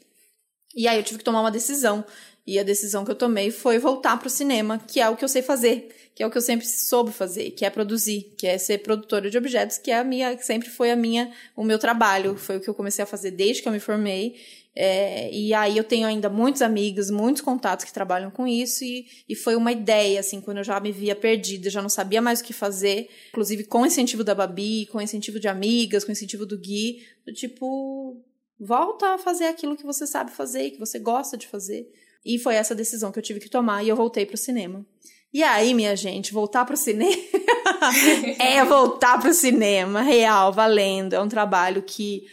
E 0.76 0.88
aí 0.88 0.98
eu 0.98 1.04
tive 1.04 1.20
que 1.20 1.24
tomar 1.24 1.42
uma 1.42 1.52
decisão. 1.52 2.04
E 2.48 2.60
a 2.60 2.64
decisão 2.64 3.04
que 3.04 3.10
eu 3.10 3.16
tomei 3.16 3.50
foi 3.50 3.80
voltar 3.80 4.18
para 4.18 4.28
o 4.28 4.30
cinema, 4.30 4.78
que 4.78 5.00
é 5.00 5.10
o 5.10 5.16
que 5.16 5.24
eu 5.24 5.30
sei 5.30 5.42
fazer, 5.42 5.90
que 6.14 6.22
é 6.22 6.28
o 6.28 6.30
que 6.30 6.38
eu 6.38 6.42
sempre 6.42 6.68
soube 6.68 7.12
fazer, 7.12 7.52
que 7.52 7.66
é 7.66 7.70
produzir, 7.72 8.34
que 8.38 8.46
é 8.46 8.58
ser 8.58 8.80
produtora 8.80 9.32
de 9.32 9.38
objetos, 9.38 9.80
que 9.80 9.90
é 9.90 9.98
a 9.98 10.04
minha, 10.04 10.36
que 10.36 10.46
sempre 10.46 10.70
foi 10.70 10.92
a 10.92 10.96
minha, 10.96 11.32
o 11.56 11.64
meu 11.64 11.80
trabalho, 11.80 12.38
foi 12.38 12.58
o 12.58 12.60
que 12.60 12.70
eu 12.70 12.76
comecei 12.76 13.02
a 13.02 13.08
fazer 13.08 13.32
desde 13.32 13.64
que 13.64 13.68
eu 13.68 13.74
me 13.74 13.80
formei. 13.80 14.36
É, 14.78 15.32
e 15.34 15.54
aí 15.54 15.78
eu 15.78 15.84
tenho 15.84 16.06
ainda 16.06 16.30
muitos 16.30 16.62
amigos, 16.62 17.10
muitos 17.10 17.42
contatos 17.42 17.86
que 17.86 17.94
trabalham 17.94 18.30
com 18.30 18.46
isso, 18.46 18.84
e, 18.84 19.08
e 19.28 19.34
foi 19.34 19.56
uma 19.56 19.72
ideia, 19.72 20.20
assim, 20.20 20.42
quando 20.42 20.58
eu 20.58 20.64
já 20.64 20.80
me 20.80 20.92
via 20.92 21.16
perdida, 21.16 21.70
já 21.70 21.82
não 21.82 21.90
sabia 21.90 22.22
mais 22.22 22.42
o 22.42 22.44
que 22.44 22.52
fazer, 22.54 23.10
inclusive 23.30 23.64
com 23.64 23.82
o 23.82 23.86
incentivo 23.86 24.24
da 24.24 24.36
Babi, 24.36 24.86
com 24.92 24.98
o 24.98 25.02
incentivo 25.02 25.40
de 25.40 25.48
amigas, 25.48 26.04
com 26.04 26.10
o 26.10 26.12
incentivo 26.12 26.46
do 26.46 26.58
Gui, 26.58 27.08
do 27.26 27.34
tipo, 27.34 28.22
volta 28.60 29.16
a 29.16 29.18
fazer 29.18 29.46
aquilo 29.46 29.76
que 29.76 29.86
você 29.86 30.08
sabe 30.08 30.32
fazer, 30.32 30.72
que 30.72 30.80
você 30.80 31.00
gosta 31.00 31.38
de 31.38 31.48
fazer. 31.48 31.88
E 32.26 32.40
foi 32.40 32.56
essa 32.56 32.74
decisão 32.74 33.12
que 33.12 33.20
eu 33.20 33.24
tive 33.24 33.40
que 33.40 33.50
tomar 33.50 33.84
e 33.84 33.90
eu 33.90 33.96
voltei 33.96 34.26
pro 34.26 34.38
cinema. 34.38 34.86
E 35.34 35.44
aí, 35.44 35.74
minha 35.74 35.96
gente, 35.96 36.34
voltar 36.34 36.66
pro 36.66 36.78
cinema 36.78 37.12
é 38.40 38.64
voltar 38.64 39.20
pro 39.20 39.34
cinema, 39.34 40.02
real, 40.02 40.52
valendo. 40.54 41.14
É 41.14 41.22
um 41.22 41.28
trabalho 41.28 41.82
que 41.84 42.24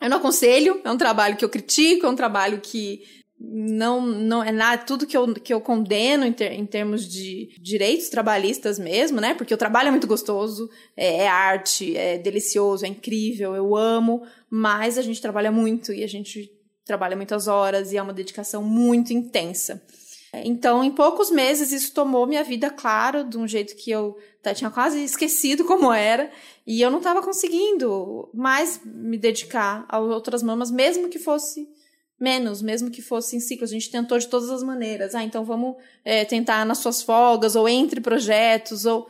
eu 0.00 0.08
não 0.08 0.16
aconselho, 0.16 0.80
é 0.84 0.90
um 0.90 0.96
trabalho 0.96 1.36
que 1.36 1.44
eu 1.44 1.48
critico, 1.48 2.06
é 2.06 2.08
um 2.08 2.16
trabalho 2.16 2.60
que 2.60 3.02
não, 3.52 4.00
não 4.00 4.42
é 4.42 4.50
nada, 4.50 4.84
tudo 4.84 5.06
que 5.06 5.16
eu, 5.16 5.34
que 5.34 5.52
eu 5.52 5.60
condeno 5.60 6.24
em, 6.24 6.32
ter, 6.32 6.52
em 6.52 6.64
termos 6.64 7.06
de 7.06 7.50
direitos 7.60 8.08
trabalhistas 8.08 8.78
mesmo, 8.78 9.20
né? 9.20 9.34
Porque 9.34 9.52
o 9.52 9.58
trabalho 9.58 9.88
é 9.88 9.90
muito 9.90 10.06
gostoso, 10.06 10.70
é, 10.96 11.18
é, 11.18 11.28
arte, 11.28 11.96
é 11.96 12.18
delicioso, 12.18 12.84
é 12.84 12.88
incrível, 12.88 13.54
eu 13.54 13.76
amo, 13.76 14.22
mas 14.48 14.98
a 14.98 15.02
gente 15.02 15.20
trabalha 15.20 15.52
muito 15.52 15.92
e 15.92 16.02
a 16.02 16.08
gente 16.08 16.50
trabalha 16.84 17.16
muitas 17.16 17.48
horas 17.48 17.92
e 17.92 17.96
é 17.96 18.02
uma 18.02 18.12
dedicação 18.12 18.62
muito 18.62 19.12
intensa. 19.12 19.82
Então, 20.42 20.82
em 20.82 20.90
poucos 20.90 21.30
meses, 21.30 21.70
isso 21.70 21.92
tomou 21.92 22.26
minha 22.26 22.42
vida, 22.42 22.70
claro, 22.70 23.24
de 23.24 23.38
um 23.38 23.46
jeito 23.46 23.76
que 23.76 23.90
eu 23.90 24.16
tinha 24.54 24.70
quase 24.70 25.02
esquecido 25.02 25.64
como 25.66 25.92
era, 25.92 26.30
e 26.66 26.80
eu 26.80 26.90
não 26.90 26.98
estava 26.98 27.22
conseguindo 27.22 28.28
mais 28.34 28.80
me 28.84 29.16
dedicar 29.16 29.84
a 29.88 29.98
outras 29.98 30.42
mamas, 30.42 30.70
mesmo 30.70 31.08
que 31.08 31.18
fosse 31.18 31.68
menos, 32.18 32.62
mesmo 32.62 32.90
que 32.90 33.02
fosse 33.02 33.36
em 33.36 33.40
ciclo. 33.40 33.64
A 33.64 33.68
gente 33.68 33.90
tentou 33.90 34.18
de 34.18 34.28
todas 34.28 34.50
as 34.50 34.62
maneiras. 34.62 35.14
Ah, 35.14 35.22
então 35.22 35.44
vamos 35.44 35.76
é, 36.04 36.24
tentar 36.24 36.64
nas 36.64 36.78
suas 36.78 37.02
folgas, 37.02 37.56
ou 37.56 37.68
entre 37.68 38.00
projetos, 38.00 38.84
ou. 38.84 39.08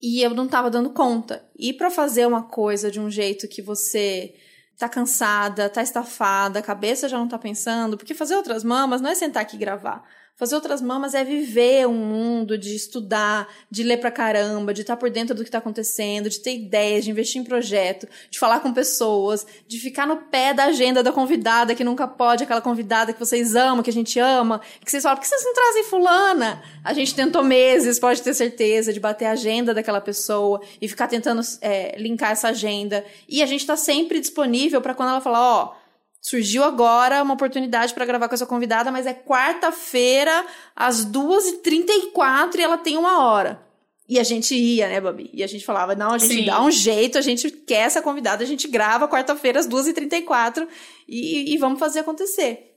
E 0.00 0.22
eu 0.22 0.30
não 0.30 0.44
estava 0.44 0.70
dando 0.70 0.90
conta. 0.90 1.44
E 1.58 1.72
para 1.72 1.90
fazer 1.90 2.26
uma 2.26 2.44
coisa 2.44 2.90
de 2.90 3.00
um 3.00 3.10
jeito 3.10 3.48
que 3.48 3.60
você 3.60 4.34
tá 4.78 4.88
cansada, 4.88 5.68
tá 5.68 5.82
estafada, 5.82 6.60
a 6.60 6.62
cabeça 6.62 7.08
já 7.08 7.18
não 7.18 7.26
tá 7.26 7.36
pensando, 7.36 7.98
porque 7.98 8.14
fazer 8.14 8.36
outras 8.36 8.62
mamas 8.62 9.00
não 9.00 9.10
é 9.10 9.14
sentar 9.14 9.42
aqui 9.42 9.56
e 9.56 9.58
gravar. 9.58 10.04
Fazer 10.38 10.54
outras 10.54 10.80
mamas 10.80 11.14
é 11.14 11.24
viver 11.24 11.88
um 11.88 11.94
mundo, 11.94 12.56
de 12.56 12.72
estudar, 12.76 13.48
de 13.68 13.82
ler 13.82 13.96
pra 13.96 14.08
caramba, 14.08 14.72
de 14.72 14.82
estar 14.82 14.94
tá 14.94 14.96
por 14.96 15.10
dentro 15.10 15.34
do 15.34 15.44
que 15.44 15.50
tá 15.50 15.58
acontecendo, 15.58 16.30
de 16.30 16.38
ter 16.38 16.54
ideias, 16.54 17.04
de 17.04 17.10
investir 17.10 17.40
em 17.40 17.44
projeto, 17.44 18.06
de 18.30 18.38
falar 18.38 18.60
com 18.60 18.72
pessoas, 18.72 19.44
de 19.66 19.80
ficar 19.80 20.06
no 20.06 20.16
pé 20.16 20.54
da 20.54 20.66
agenda 20.66 21.02
da 21.02 21.10
convidada 21.10 21.74
que 21.74 21.82
nunca 21.82 22.06
pode, 22.06 22.44
aquela 22.44 22.60
convidada 22.60 23.12
que 23.12 23.18
vocês 23.18 23.56
amam, 23.56 23.82
que 23.82 23.90
a 23.90 23.92
gente 23.92 24.20
ama, 24.20 24.60
que 24.80 24.88
vocês 24.88 25.02
falam, 25.02 25.16
por 25.16 25.22
que 25.22 25.28
vocês 25.28 25.42
não 25.44 25.54
trazem 25.54 25.82
fulana? 25.82 26.62
A 26.84 26.92
gente 26.92 27.16
tentou 27.16 27.42
meses, 27.42 27.98
pode 27.98 28.22
ter 28.22 28.32
certeza, 28.32 28.92
de 28.92 29.00
bater 29.00 29.24
a 29.24 29.32
agenda 29.32 29.74
daquela 29.74 30.00
pessoa 30.00 30.62
e 30.80 30.86
ficar 30.86 31.08
tentando 31.08 31.40
é, 31.60 31.98
linkar 31.98 32.30
essa 32.30 32.50
agenda. 32.50 33.04
E 33.28 33.42
a 33.42 33.46
gente 33.46 33.66
tá 33.66 33.76
sempre 33.76 34.20
disponível 34.20 34.80
para 34.80 34.94
quando 34.94 35.08
ela 35.08 35.20
falar, 35.20 35.40
ó, 35.40 35.64
oh, 35.64 35.87
Surgiu 36.28 36.62
agora 36.62 37.22
uma 37.22 37.32
oportunidade 37.32 37.94
para 37.94 38.04
gravar 38.04 38.28
com 38.28 38.34
essa 38.34 38.44
convidada, 38.44 38.92
mas 38.92 39.06
é 39.06 39.14
quarta-feira, 39.14 40.44
às 40.76 41.06
2h34 41.06 42.56
e 42.58 42.62
ela 42.62 42.76
tem 42.76 42.98
uma 42.98 43.24
hora. 43.24 43.66
E 44.06 44.18
a 44.18 44.22
gente 44.22 44.54
ia, 44.54 44.88
né, 44.88 45.00
Babi? 45.00 45.30
E 45.32 45.42
a 45.42 45.46
gente 45.46 45.64
falava, 45.64 45.94
não, 45.94 46.10
a 46.10 46.18
gente 46.18 46.34
Sim. 46.34 46.44
dá 46.44 46.62
um 46.62 46.70
jeito, 46.70 47.16
a 47.16 47.22
gente 47.22 47.50
quer 47.50 47.86
essa 47.86 48.02
convidada, 48.02 48.44
a 48.44 48.46
gente 48.46 48.68
grava 48.68 49.08
quarta-feira 49.08 49.58
às 49.58 49.66
2h34 49.66 50.68
e, 51.08 51.54
e 51.54 51.56
vamos 51.56 51.78
fazer 51.78 52.00
acontecer. 52.00 52.74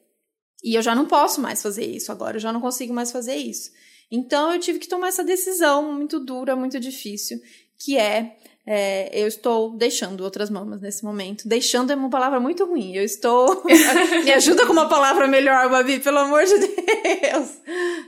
E 0.64 0.74
eu 0.74 0.82
já 0.82 0.96
não 0.96 1.06
posso 1.06 1.42
mais 1.42 1.62
fazer 1.62 1.86
isso 1.86 2.10
agora, 2.10 2.38
eu 2.38 2.42
já 2.42 2.54
não 2.54 2.62
consigo 2.62 2.94
mais 2.94 3.12
fazer 3.12 3.36
isso. 3.36 3.70
Então 4.10 4.54
eu 4.54 4.62
tive 4.62 4.80
que 4.80 4.88
tomar 4.88 5.10
essa 5.10 5.26
decisão 5.26 5.92
muito 5.92 6.22
dura, 6.22 6.56
muito 6.56 6.80
difícil, 6.80 7.38
que 7.78 7.98
é 7.98 8.38
é, 8.66 9.10
eu 9.20 9.28
estou 9.28 9.76
deixando 9.76 10.22
outras 10.22 10.50
mamas 10.50 10.82
nesse 10.82 11.04
momento. 11.04 11.48
Deixando 11.48 11.92
é 11.92 11.96
uma 11.96 12.10
palavra 12.10 12.40
muito 12.40 12.66
ruim. 12.66 12.96
Eu 12.96 13.04
estou. 13.04 13.64
Me 14.24 14.32
ajuda 14.32 14.66
com 14.66 14.74
uma 14.74 14.88
palavra 14.88 15.28
melhor, 15.28 15.70
Babi, 15.70 16.00
pelo 16.00 16.20
amor 16.20 16.44
de 16.46 16.58
Deus. 16.58 17.50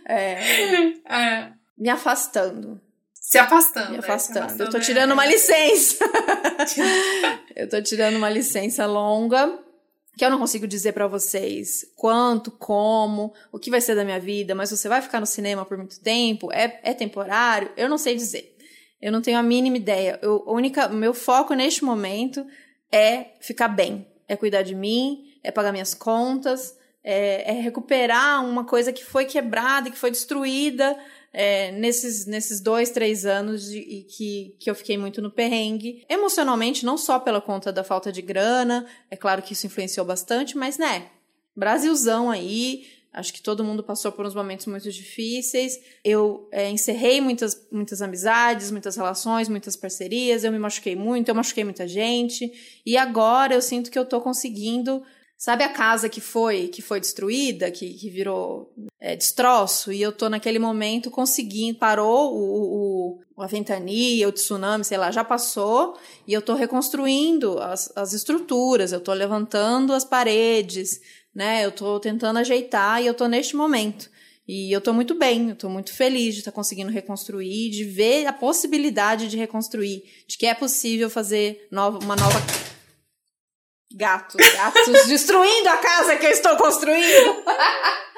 É, 0.08 0.94
é. 1.10 1.52
Me 1.78 1.90
afastando. 1.90 2.80
Se 3.14 3.38
afastando. 3.40 3.92
Me 3.92 3.98
afastando. 3.98 4.40
É, 4.40 4.42
afastando 4.42 4.64
eu 4.64 4.70
tô 4.70 4.80
tirando 4.80 5.12
uma 5.14 5.26
licença. 5.26 6.06
eu 7.56 7.68
tô 7.68 7.82
tirando 7.82 8.16
uma 8.16 8.30
licença 8.30 8.86
longa. 8.86 9.60
Que 10.16 10.24
eu 10.24 10.30
não 10.30 10.38
consigo 10.38 10.68
dizer 10.68 10.92
para 10.92 11.08
vocês 11.08 11.88
quanto, 11.96 12.52
como, 12.52 13.34
o 13.52 13.58
que 13.58 13.72
vai 13.72 13.82
ser 13.82 13.96
da 13.96 14.06
minha 14.06 14.20
vida, 14.20 14.54
mas 14.54 14.70
você 14.70 14.88
vai 14.88 15.02
ficar 15.02 15.20
no 15.20 15.26
cinema 15.26 15.66
por 15.66 15.76
muito 15.76 16.00
tempo, 16.02 16.52
é, 16.54 16.80
é 16.84 16.94
temporário, 16.94 17.72
eu 17.76 17.90
não 17.90 17.98
sei 17.98 18.16
dizer. 18.16 18.53
Eu 19.04 19.12
não 19.12 19.22
tenho 19.22 19.38
a 19.38 19.44
mínima 19.44 19.76
ideia. 19.76 20.18
Eu, 20.22 20.42
única, 20.48 20.88
meu 20.88 21.14
foco 21.14 21.54
neste 21.54 21.84
momento 21.84 22.48
é 22.90 23.34
ficar 23.42 23.68
bem, 23.68 24.08
é 24.30 24.38
cuidar 24.38 24.62
de 24.62 24.74
mim, 24.74 25.30
é 25.44 25.52
pagar 25.52 25.74
minhas 25.74 25.94
contas, 25.94 26.78
é, 27.04 27.52
é 27.52 27.62
recuperar 27.62 28.46
uma 28.46 28.64
coisa 28.64 28.94
que 28.94 29.04
foi 29.04 29.26
quebrada, 29.26 29.92
que 29.92 29.98
foi 29.98 30.10
destruída 30.10 30.98
é, 31.34 31.70
nesses, 31.74 32.26
nesses 32.26 32.62
dois, 32.62 32.92
três 32.92 33.26
anos 33.26 33.70
de, 33.70 33.80
e 33.80 34.04
que, 34.04 34.56
que 34.58 34.70
eu 34.70 34.76
fiquei 34.76 34.98
muito 34.98 35.22
no 35.22 35.30
perrengue. 35.30 36.06
Emocionalmente, 36.08 36.86
não 36.86 36.98
só 36.98 37.20
pela 37.20 37.42
conta 37.42 37.74
da 37.74 37.84
falta 37.84 38.10
de 38.10 38.22
grana, 38.22 38.86
é 39.12 39.18
claro 39.18 39.42
que 39.42 39.52
isso 39.52 39.68
influenciou 39.68 40.06
bastante, 40.06 40.56
mas 40.56 40.78
né, 40.78 41.10
Brasilzão 41.54 42.32
aí, 42.32 42.88
Acho 43.14 43.32
que 43.32 43.44
todo 43.44 43.64
mundo 43.64 43.84
passou 43.84 44.12
por 44.12 44.26
uns 44.26 44.34
momentos 44.34 44.66
muito 44.66 44.92
difíceis. 44.92 45.80
Eu 46.04 46.48
é, 46.52 46.68
encerrei 46.72 47.22
muitas, 47.22 47.68
muitas 47.72 48.02
amizades, 48.02 48.72
muitas 48.72 48.96
relações, 48.96 49.48
muitas 49.48 49.76
parcerias. 49.76 50.44
Eu 50.44 50.52
me 50.52 50.58
machuquei 50.58 50.96
muito, 50.96 51.30
eu 51.30 51.36
machuquei 51.36 51.64
muita 51.64 51.88
gente. 51.88 52.52
E 52.84 52.98
agora 52.98 53.54
eu 53.54 53.62
sinto 53.62 53.92
que 53.92 54.00
eu 54.00 54.06
tô 54.06 54.20
conseguindo. 54.20 55.04
Sabe 55.38 55.64
a 55.64 55.70
casa 55.70 56.10
que 56.10 56.22
foi 56.22 56.70
que 56.70 56.82
foi 56.82 57.00
destruída, 57.00 57.70
que, 57.70 57.94
que 57.94 58.10
virou 58.10 58.74
é, 59.00 59.16
destroço? 59.16 59.92
E 59.92 60.02
eu 60.02 60.12
tô 60.12 60.28
naquele 60.28 60.58
momento 60.58 61.12
conseguindo. 61.12 61.78
Parou 61.78 62.34
o, 62.34 63.20
o, 63.38 63.44
a 63.44 63.46
ventania, 63.46 64.28
o 64.28 64.32
tsunami, 64.32 64.84
sei 64.84 64.98
lá, 64.98 65.12
já 65.12 65.24
passou. 65.24 66.00
E 66.26 66.34
eu 66.34 66.42
tô 66.42 66.56
reconstruindo 66.56 67.60
as, 67.60 67.92
as 67.96 68.14
estruturas, 68.14 68.92
eu 68.92 69.00
tô 69.00 69.14
levantando 69.14 69.94
as 69.94 70.04
paredes 70.04 71.00
né? 71.34 71.66
Eu 71.66 71.72
tô 71.72 72.00
tentando 72.00 72.40
ajeitar 72.40 73.02
e 73.02 73.08
eu 73.08 73.14
tô 73.14 73.28
neste 73.28 73.56
momento. 73.56 74.10
E 74.48 74.72
eu 74.72 74.82
tô 74.82 74.92
muito 74.92 75.16
bem, 75.16 75.50
eu 75.50 75.56
tô 75.56 75.70
muito 75.70 75.94
feliz 75.94 76.34
de 76.34 76.42
estar 76.42 76.52
tá 76.52 76.56
conseguindo 76.56 76.92
reconstruir, 76.92 77.70
de 77.70 77.86
ver 77.86 78.26
a 78.26 78.34
possibilidade 78.34 79.30
de 79.30 79.38
reconstruir, 79.38 80.04
de 80.28 80.38
que 80.38 80.46
é 80.46 80.54
possível 80.54 81.10
fazer 81.10 81.66
nova, 81.72 82.00
uma 82.00 82.16
nova. 82.16 82.40
Gatos, 83.96 84.46
gatos 84.54 85.06
destruindo 85.08 85.70
a 85.70 85.78
casa 85.78 86.18
que 86.18 86.26
eu 86.26 86.32
estou 86.32 86.58
construindo. 86.58 87.44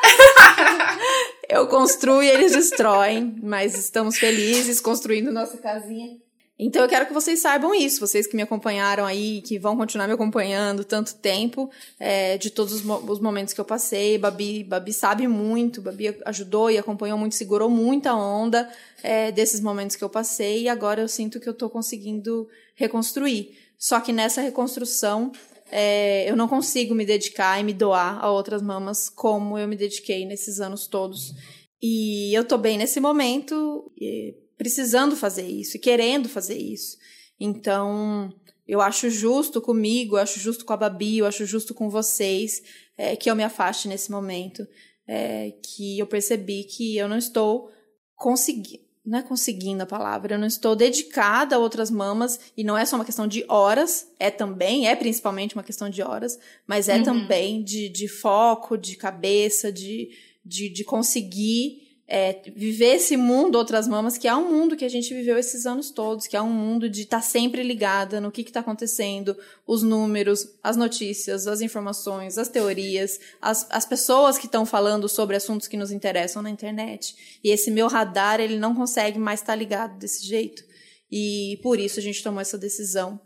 eu 1.48 1.68
construo 1.68 2.24
e 2.24 2.30
eles 2.30 2.54
destroem, 2.54 3.40
mas 3.44 3.78
estamos 3.78 4.18
felizes 4.18 4.82
construindo 4.82 5.32
nossa 5.32 5.58
casinha. 5.58 6.25
Então 6.58 6.82
eu 6.82 6.88
quero 6.88 7.06
que 7.06 7.14
vocês 7.14 7.42
saibam 7.42 7.76
isso, 7.76 8.00
vocês 8.00 8.26
que 8.26 8.36
me 8.36 8.42
acompanharam 8.42 9.06
aí, 9.06 9.42
que 9.42 9.60
vão 9.60 9.76
continuar 9.76 10.08
me 10.08 10.14
acompanhando 10.14 10.86
tanto 10.86 11.16
tempo, 11.16 11.70
é, 12.00 12.38
de 12.38 12.50
todos 12.50 12.74
os, 12.74 12.82
mo 12.82 12.96
os, 13.12 13.20
momentos 13.20 13.54
que 13.54 13.60
eu 13.60 13.66
passei. 13.66 14.18
Babi, 14.18 14.64
Babi 14.64 14.94
sabe 14.94 15.28
muito, 15.28 15.82
Babi 15.82 16.18
ajudou 16.26 16.72
e 16.72 16.78
acompanhou 16.78 17.18
muito, 17.18 17.36
segurou 17.36 17.70
muita 17.70 18.16
onda 18.16 18.72
é, 19.04 19.34
desses 19.34 19.60
momentos 19.60 19.98
que 19.98 20.04
eu 20.04 20.10
passei, 20.10 20.64
e 20.64 20.70
agora 20.70 21.02
eu 21.02 21.10
sinto 21.10 21.42
que 21.42 21.50
eu 21.50 21.54
tô 21.54 21.70
conseguindo 21.70 22.48
reconstruir. 22.76 23.58
Só 23.78 24.00
que 24.00 24.14
nessa 24.14 24.40
reconstrução 24.40 25.34
é, 25.70 26.30
eu 26.30 26.38
não 26.38 26.48
consigo 26.48 26.96
me 26.96 27.06
dedicar 27.06 27.60
e 27.60 27.66
me 27.66 27.74
doar 27.74 28.24
a 28.24 28.32
outras 28.32 28.62
mamas 28.62 29.10
como 29.10 29.58
eu 29.58 29.68
me 29.68 29.76
dediquei 29.76 30.26
nesses 30.26 30.62
anos 30.62 30.88
todos. 30.88 31.34
E 31.82 32.34
eu 32.34 32.46
tô 32.46 32.58
bem 32.58 32.78
nesse 32.78 33.02
momento. 33.02 33.92
E 34.00 34.45
precisando 34.58 35.16
fazer 35.16 35.48
isso 35.48 35.78
e 35.78 35.80
querendo 35.80 36.30
fazer 36.30 36.58
isso. 36.58 36.98
Então, 37.40 38.34
eu 38.68 38.82
acho 38.82 39.10
justo 39.10 39.62
comigo, 39.62 40.18
eu 40.18 40.22
acho 40.22 40.40
justo 40.40 40.66
com 40.66 40.74
a 40.74 40.78
Babi, 40.78 41.20
eu 41.20 41.26
acho 41.26 41.46
justo 41.46 41.74
com 41.74 41.90
vocês 41.90 42.64
é, 42.98 43.16
que 43.16 43.30
eu 43.30 43.36
me 43.36 43.44
afaste 43.44 43.88
nesse 43.88 44.12
momento. 44.12 44.68
É, 45.08 45.54
que 45.62 46.00
eu 46.00 46.08
percebi 46.08 46.64
que 46.64 46.98
eu 46.98 47.08
não 47.08 47.18
estou 47.18 47.70
conseguindo. 48.16 48.84
Não 49.06 49.20
é 49.20 49.22
conseguindo 49.22 49.84
a 49.84 49.86
palavra, 49.86 50.34
eu 50.34 50.40
não 50.40 50.48
estou 50.48 50.76
dedicada 50.76 51.56
a 51.56 51.60
outras 51.60 51.92
mamas, 51.92 52.40
e 52.58 52.64
não 52.64 52.76
é 52.76 52.84
só 52.86 52.96
uma 52.96 53.06
questão 53.06 53.28
de 53.28 53.46
horas, 53.48 54.08
é 54.20 54.32
também, 54.32 54.88
é 54.88 54.96
principalmente 54.96 55.54
uma 55.54 55.64
questão 55.64 55.92
de 55.92 56.02
horas, 56.02 56.40
mas 56.66 56.90
é 56.90 56.98
uhum. 56.98 57.04
também 57.04 57.64
de, 57.64 57.88
de 57.88 58.08
foco, 58.08 58.76
de 58.76 58.96
cabeça, 58.96 59.72
de, 59.72 60.10
de, 60.44 60.70
de 60.70 60.84
conseguir 60.84 61.85
é, 62.08 62.40
viver 62.56 62.96
esse 62.96 63.18
mundo 63.18 63.56
outras 63.56 63.88
mamas, 63.88 64.18
que 64.18 64.28
é 64.28 64.36
um 64.36 64.52
mundo 64.52 64.76
que 64.76 64.86
a 64.86 64.90
gente 64.90 65.12
viveu 65.14 65.38
esses 65.38 65.66
anos 65.66 65.90
todos, 65.90 66.28
que 66.28 66.38
é 66.38 66.42
um 66.42 66.52
mundo 66.52 66.88
de 66.88 67.02
estar 67.02 67.18
tá 67.18 67.24
sempre 67.24 67.64
ligada 67.64 68.22
no 68.22 68.32
que 68.32 68.42
está 68.42 68.60
acontecendo, 68.60 69.36
os 69.66 69.82
números, 69.82 70.48
as 70.62 70.78
notícias, 70.78 71.48
as 71.48 71.62
informações, 71.62 72.38
as 72.38 72.48
teorias, 72.48 73.20
as, 73.42 73.66
as 73.72 73.86
pessoas 73.86 74.38
que 74.38 74.46
estão 74.46 74.66
falando 74.66 75.10
sobre 75.10 75.36
assuntos 75.36 75.68
que 75.68 75.78
nos 75.78 75.92
interessam 75.92 76.44
na 76.44 76.50
internet. 76.50 77.40
E 77.44 77.50
esse 77.50 77.72
meu 77.72 77.88
radar, 77.88 78.40
ele 78.40 78.60
não 78.60 78.76
consegue 78.76 79.18
mais 79.18 79.40
estar 79.40 79.54
tá 79.54 79.58
ligado 79.58 79.98
desse 79.98 80.26
jeito. 80.26 80.64
E 81.12 81.60
por 81.64 81.80
isso 81.80 82.00
a 82.00 82.04
gente 82.04 82.22
tomou 82.22 82.42
essa 82.42 82.58
decisão. 82.58 83.20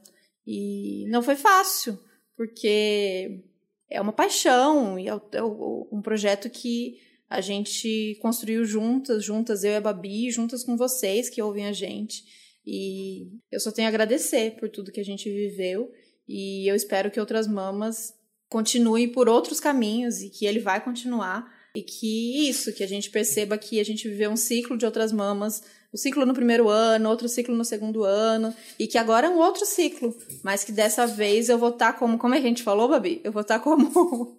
E 0.48 1.06
não 1.10 1.22
foi 1.22 1.36
fácil, 1.36 2.00
porque 2.38 3.44
é 3.90 4.00
uma 4.00 4.14
paixão, 4.14 4.98
e 4.98 5.10
é, 5.10 5.22
é 5.34 5.44
um 5.44 6.02
projeto 6.02 6.50
que 6.50 7.09
a 7.30 7.42
gente 7.42 8.18
construiu 8.22 8.66
juntas, 8.66 9.24
juntas, 9.24 9.64
eu 9.64 9.72
e 9.72 9.76
a 9.76 9.82
Babi, 9.82 10.32
juntas 10.32 10.64
com 10.64 10.76
vocês 10.76 11.30
que 11.30 11.42
ouvem 11.42 11.68
a 11.68 11.72
gente. 11.72 12.24
E 12.66 13.28
eu 13.52 13.60
só 13.60 13.72
tenho 13.72 13.88
a 13.88 13.90
agradecer 13.90 14.58
por 14.60 14.68
tudo 14.68 14.92
que 14.92 15.00
a 15.00 15.06
gente 15.06 15.30
viveu. 15.30 15.92
E 16.28 16.68
eu 16.68 16.76
espero 16.76 17.12
que 17.12 17.20
outras 17.20 17.48
mamas 17.48 18.14
continuem 18.50 19.08
por 19.08 19.30
outros 19.30 19.60
caminhos 19.60 20.22
e 20.22 20.30
que 20.30 20.46
ele 20.46 20.60
vai 20.60 20.84
continuar. 20.84 21.48
E 21.76 21.84
que 21.84 22.50
isso, 22.50 22.74
que 22.74 22.84
a 22.84 22.88
gente 22.88 23.12
perceba 23.12 23.58
que 23.58 23.80
a 23.80 23.86
gente 23.86 24.10
viveu 24.10 24.32
um 24.32 24.38
ciclo 24.38 24.76
de 24.76 24.86
outras 24.86 25.12
mamas, 25.12 25.62
o 25.92 25.96
um 25.96 25.98
ciclo 25.98 26.26
no 26.26 26.34
primeiro 26.34 26.68
ano, 26.68 27.10
outro 27.10 27.30
ciclo 27.30 27.56
no 27.56 27.64
segundo 27.64 28.04
ano, 28.04 28.54
e 28.80 28.88
que 28.88 28.98
agora 28.98 29.28
é 29.28 29.30
um 29.30 29.38
outro 29.38 29.68
ciclo, 29.68 30.16
mas 30.44 30.64
que 30.64 30.72
dessa 30.72 31.06
vez 31.06 31.48
eu 31.48 31.60
vou 31.60 31.70
estar 31.70 31.94
como, 31.94 32.18
como 32.18 32.34
é 32.34 32.40
que 32.40 32.46
a 32.46 32.50
gente 32.50 32.64
falou, 32.64 32.90
Babi? 32.90 33.22
Eu 33.24 33.32
vou 33.32 33.44
estar 33.44 33.60
como 33.60 34.36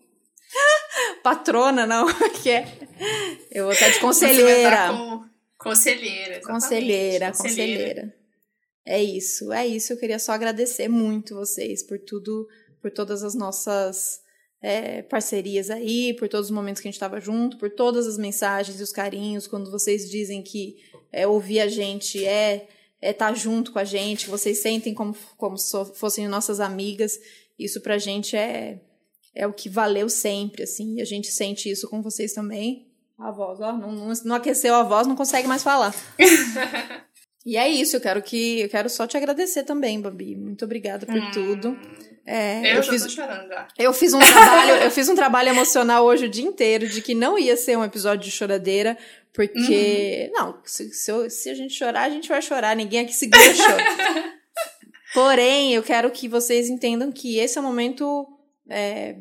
patrona, 1.22 1.86
não, 1.86 2.06
que 2.42 2.50
é. 2.50 2.66
Eu 3.50 3.64
vou 3.64 3.72
estar 3.72 3.88
de 3.88 4.00
conselheira. 4.00 4.88
Com... 4.88 5.24
Conselheira, 5.58 6.40
conselheira, 6.40 7.32
conselheira. 7.32 8.14
É 8.86 9.02
isso, 9.02 9.52
é 9.52 9.66
isso. 9.66 9.92
Eu 9.92 9.98
queria 9.98 10.18
só 10.18 10.32
agradecer 10.32 10.88
muito 10.88 11.34
vocês 11.34 11.82
por 11.82 11.98
tudo, 11.98 12.48
por 12.80 12.90
todas 12.90 13.22
as 13.22 13.34
nossas 13.34 14.20
é, 14.62 15.02
parcerias 15.02 15.70
aí, 15.70 16.14
por 16.14 16.28
todos 16.28 16.46
os 16.46 16.54
momentos 16.54 16.80
que 16.80 16.88
a 16.88 16.90
gente 16.90 16.96
estava 16.96 17.20
junto, 17.20 17.58
por 17.58 17.70
todas 17.70 18.06
as 18.06 18.16
mensagens 18.16 18.80
e 18.80 18.82
os 18.82 18.92
carinhos, 18.92 19.46
quando 19.46 19.70
vocês 19.70 20.08
dizem 20.08 20.42
que 20.42 20.76
é, 21.12 21.26
ouvir 21.26 21.60
a 21.60 21.68
gente 21.68 22.24
é 22.24 22.66
é 23.02 23.10
estar 23.10 23.28
tá 23.28 23.34
junto 23.34 23.72
com 23.72 23.78
a 23.78 23.84
gente, 23.84 24.26
que 24.26 24.30
vocês 24.30 24.58
sentem 24.58 24.92
como, 24.92 25.16
como 25.36 25.56
se 25.56 25.72
fossem 25.94 26.28
nossas 26.28 26.60
amigas. 26.60 27.18
Isso 27.58 27.80
pra 27.80 27.98
gente 27.98 28.36
é, 28.36 28.80
é 29.34 29.46
o 29.46 29.52
que 29.52 29.68
valeu 29.68 30.08
sempre, 30.08 30.62
assim, 30.62 30.96
e 30.96 31.02
a 31.02 31.04
gente 31.04 31.28
sente 31.28 31.70
isso 31.70 31.88
com 31.88 32.02
vocês 32.02 32.32
também. 32.32 32.86
A 33.18 33.30
voz, 33.30 33.60
ó, 33.60 33.72
não, 33.72 33.92
não, 33.92 34.12
não 34.24 34.36
aqueceu 34.36 34.74
a 34.74 34.82
voz, 34.82 35.06
não 35.06 35.14
consegue 35.14 35.46
mais 35.46 35.62
falar. 35.62 35.94
e 37.44 37.56
é 37.56 37.68
isso, 37.68 37.96
eu 37.96 38.00
quero 38.00 38.22
que 38.22 38.60
eu 38.60 38.68
quero 38.68 38.88
só 38.88 39.06
te 39.06 39.16
agradecer 39.16 39.62
também, 39.62 40.00
Babi. 40.00 40.34
Muito 40.34 40.64
obrigada 40.64 41.04
por 41.04 41.16
hum, 41.16 41.30
tudo. 41.30 41.78
É, 42.26 42.72
eu, 42.72 42.76
eu 42.76 42.82
fiz, 42.82 43.12
chorando 43.12 43.48
já. 43.48 43.68
Eu 43.78 43.92
fiz 43.92 44.14
um 44.14 44.18
trabalho, 44.18 44.72
eu 44.84 44.90
fiz 44.90 45.08
um 45.08 45.14
trabalho 45.14 45.48
emocional 45.50 46.04
hoje 46.04 46.26
o 46.26 46.30
dia 46.30 46.44
inteiro 46.44 46.88
de 46.88 47.02
que 47.02 47.14
não 47.14 47.38
ia 47.38 47.56
ser 47.56 47.76
um 47.76 47.84
episódio 47.84 48.24
de 48.24 48.30
choradeira, 48.30 48.96
porque. 49.34 50.30
Uhum. 50.32 50.38
Não, 50.38 50.58
se, 50.64 50.92
se, 50.92 51.10
eu, 51.10 51.28
se, 51.28 51.50
a 51.50 51.54
gente 51.54 51.74
chorar, 51.74 52.02
a 52.02 52.10
gente 52.10 52.28
vai 52.28 52.40
chorar, 52.40 52.74
ninguém 52.74 53.00
aqui 53.00 53.12
segura 53.12 53.42
o 53.42 53.54
choro. 53.54 53.84
Porém, 55.12 55.74
eu 55.74 55.82
quero 55.82 56.10
que 56.10 56.28
vocês 56.28 56.70
entendam 56.70 57.10
que 57.10 57.38
esse 57.38 57.58
é 57.58 57.60
um 57.60 57.64
momento 57.64 58.26
é, 58.70 59.16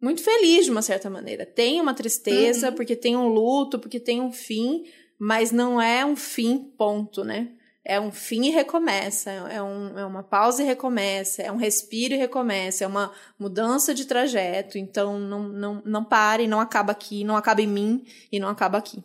muito 0.00 0.22
feliz 0.22 0.64
de 0.64 0.70
uma 0.70 0.82
certa 0.82 1.10
maneira. 1.10 1.44
Tem 1.44 1.80
uma 1.80 1.94
tristeza, 1.94 2.70
uhum. 2.70 2.74
porque 2.74 2.96
tem 2.96 3.16
um 3.16 3.28
luto, 3.28 3.78
porque 3.78 4.00
tem 4.00 4.20
um 4.20 4.32
fim, 4.32 4.84
mas 5.18 5.52
não 5.52 5.80
é 5.80 6.04
um 6.04 6.16
fim, 6.16 6.58
ponto, 6.76 7.24
né? 7.24 7.50
É 7.84 7.98
um 7.98 8.12
fim 8.12 8.46
e 8.46 8.50
recomeça, 8.50 9.30
é, 9.30 9.62
um, 9.62 9.98
é 9.98 10.04
uma 10.04 10.22
pausa 10.22 10.62
e 10.62 10.66
recomeça, 10.66 11.42
é 11.42 11.50
um 11.50 11.56
respiro 11.56 12.12
e 12.12 12.18
recomeça, 12.18 12.84
é 12.84 12.86
uma 12.86 13.10
mudança 13.38 13.94
de 13.94 14.04
trajeto. 14.04 14.76
Então 14.76 15.18
não, 15.18 15.48
não, 15.48 15.82
não 15.84 16.04
pare, 16.04 16.46
não 16.46 16.60
acaba 16.60 16.92
aqui, 16.92 17.24
não 17.24 17.36
acaba 17.36 17.62
em 17.62 17.66
mim 17.66 18.04
e 18.30 18.38
não 18.38 18.48
acaba 18.48 18.76
aqui. 18.76 19.02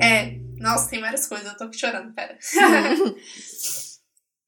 É, 0.00 0.38
nossa, 0.58 0.88
tem 0.88 1.00
várias 1.00 1.26
coisas, 1.26 1.46
eu 1.46 1.56
tô 1.58 1.70
chorando, 1.72 2.14
pera. 2.14 2.38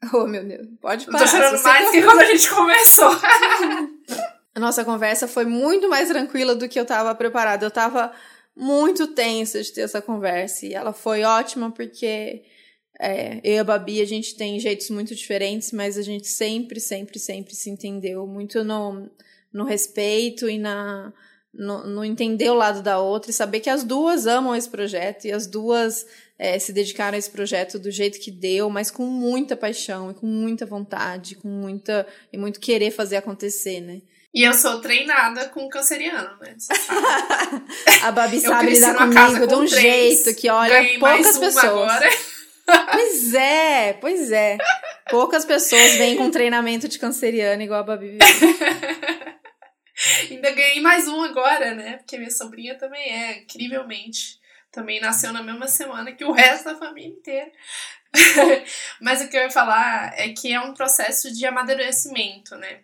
Oh, 0.13 0.27
meu 0.27 0.45
Deus. 0.45 0.67
Pode 0.81 1.07
parar. 1.07 1.19
Eu 1.19 1.27
tô 1.27 1.31
chorando 1.31 1.63
mais 1.63 1.85
tá... 1.87 1.91
que 1.93 2.03
quando 2.03 2.21
a 2.21 2.25
gente 2.25 2.49
começou. 2.51 3.11
a 4.55 4.61
nossa 4.61 4.85
conversa 4.85 5.29
foi 5.29 5.45
muito 5.45 5.89
mais 5.89 6.09
tranquila 6.09 6.55
do 6.55 6.69
que 6.69 6.81
eu 6.81 6.87
tava 6.87 7.15
preparada. 7.15 7.67
Eu 7.67 7.71
tava 7.71 8.13
muito 8.57 9.09
tensa 9.09 9.63
de 9.63 9.73
ter 9.73 9.83
essa 9.83 10.01
conversa. 10.01 10.67
E 10.67 10.75
ela 10.75 10.93
foi 10.93 11.23
ótima 11.23 11.71
porque 11.71 12.43
é, 12.99 13.41
eu 13.43 13.55
e 13.55 13.59
a 13.59 13.65
Babi, 13.65 14.03
a 14.03 14.07
gente 14.07 14.37
tem 14.37 14.61
jeitos 14.61 14.91
muito 14.91 15.15
diferentes, 15.15 15.73
mas 15.73 15.97
a 15.97 16.03
gente 16.03 16.29
sempre, 16.29 16.79
sempre, 16.79 17.19
sempre 17.19 17.55
se 17.55 17.71
entendeu 17.71 18.27
muito 18.27 18.63
no, 18.63 19.11
no 19.53 19.65
respeito 19.65 20.49
e 20.49 20.59
na, 20.59 21.13
no, 21.53 21.87
no 21.87 22.05
entender 22.05 22.51
o 22.51 22.55
lado 22.55 22.83
da 22.83 22.99
outra 22.99 23.31
e 23.31 23.35
saber 23.35 23.61
que 23.61 23.71
as 23.71 23.83
duas 23.83 24.27
amam 24.27 24.55
esse 24.55 24.69
projeto 24.69 25.25
e 25.27 25.33
as 25.33 25.47
duas 25.47 26.07
é, 26.39 26.59
se 26.59 26.73
dedicaram 26.73 27.17
a 27.17 27.19
esse 27.19 27.31
projeto 27.31 27.79
do 27.79 27.91
jeito 27.91 28.21
que 28.21 28.31
deu, 28.31 28.71
mas 28.71 28.91
com 28.91 29.05
muita 29.05 29.57
paixão 29.57 30.11
e 30.11 30.15
com 30.15 30.27
muita 30.27 30.65
vontade, 30.65 31.35
com 31.35 31.49
muita 31.49 32.07
e 32.33 32.39
muito 32.39 32.61
querer 32.61 32.91
fazer 32.91 33.17
acontecer, 33.17 33.81
né? 33.81 34.01
E 34.33 34.45
eu 34.45 34.55
sou 34.55 34.81
treinada 34.81 35.49
com 35.49 35.69
canceriano, 35.69 36.39
né? 36.41 36.57
a 38.05 38.13
Babi 38.13 38.39
sabe 38.39 38.71
lidar 38.71 38.95
comigo 38.95 39.47
de 39.47 39.55
um 39.55 39.67
três, 39.67 40.23
jeito 40.23 40.41
que, 40.41 40.49
olha, 40.49 40.99
poucas 41.01 41.37
pessoas. 41.37 41.65
Agora. 41.65 42.09
pois 42.93 43.35
é, 43.35 43.93
pois 43.95 44.31
é. 44.31 44.57
Poucas 45.11 45.45
pessoas 45.45 45.95
vêm 45.97 46.17
com 46.17 46.31
treinamento 46.31 46.87
de 46.87 46.97
canceriano 46.97 47.61
igual 47.61 47.81
a 47.81 47.83
Babi. 47.83 48.19
Ainda 50.41 50.53
ganhei 50.53 50.81
mais 50.81 51.07
um 51.07 51.21
agora, 51.23 51.75
né? 51.75 51.99
Porque 51.99 52.17
minha 52.17 52.31
sobrinha 52.31 52.75
também 52.75 53.13
é, 53.13 53.43
incrivelmente 53.43 54.41
também 54.73 54.99
nasceu 54.99 55.35
na 55.35 55.43
mesma 55.43 55.69
semana 55.69 56.13
que 56.13 56.25
o 56.25 56.33
resto 56.33 56.65
da 56.65 56.79
família 56.79 57.11
inteira. 57.11 57.53
Mas 59.03 59.21
o 59.21 59.29
que 59.29 59.37
eu 59.37 59.43
ia 59.43 59.51
falar 59.51 60.19
é 60.19 60.31
que 60.31 60.51
é 60.51 60.59
um 60.59 60.73
processo 60.73 61.31
de 61.31 61.45
amadurecimento, 61.45 62.57
né? 62.57 62.81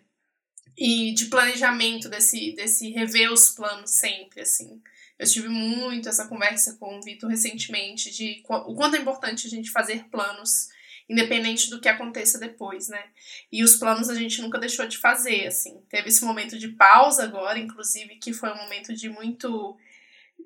E 0.77 1.11
de 1.13 1.25
planejamento 1.25 2.07
desse, 2.07 2.51
desse 2.51 2.91
rever 2.91 3.31
os 3.31 3.49
planos 3.49 3.89
sempre, 3.89 4.41
assim. 4.41 4.79
Eu 5.17 5.25
tive 5.25 5.49
muito 5.49 6.09
essa 6.09 6.27
conversa 6.27 6.75
com 6.75 6.99
o 6.99 7.01
Vitor 7.01 7.27
recentemente 7.27 8.11
de 8.11 8.43
o 8.47 8.75
quanto 8.75 8.97
é 8.97 8.99
importante 8.99 9.47
a 9.47 9.49
gente 9.49 9.71
fazer 9.71 10.03
planos 10.11 10.67
independente 11.09 11.69
do 11.69 11.79
que 11.79 11.87
aconteça 11.87 12.37
depois, 12.37 12.89
né? 12.89 13.03
E 13.51 13.63
os 13.63 13.75
planos 13.75 14.09
a 14.09 14.15
gente 14.15 14.41
nunca 14.41 14.59
deixou 14.59 14.87
de 14.87 14.97
fazer, 14.97 15.47
assim. 15.47 15.81
Teve 15.89 16.09
esse 16.09 16.23
momento 16.25 16.57
de 16.57 16.69
pausa 16.69 17.23
agora, 17.23 17.57
inclusive, 17.57 18.15
que 18.15 18.33
foi 18.33 18.51
um 18.51 18.57
momento 18.57 18.93
de 18.93 19.09
muito 19.09 19.77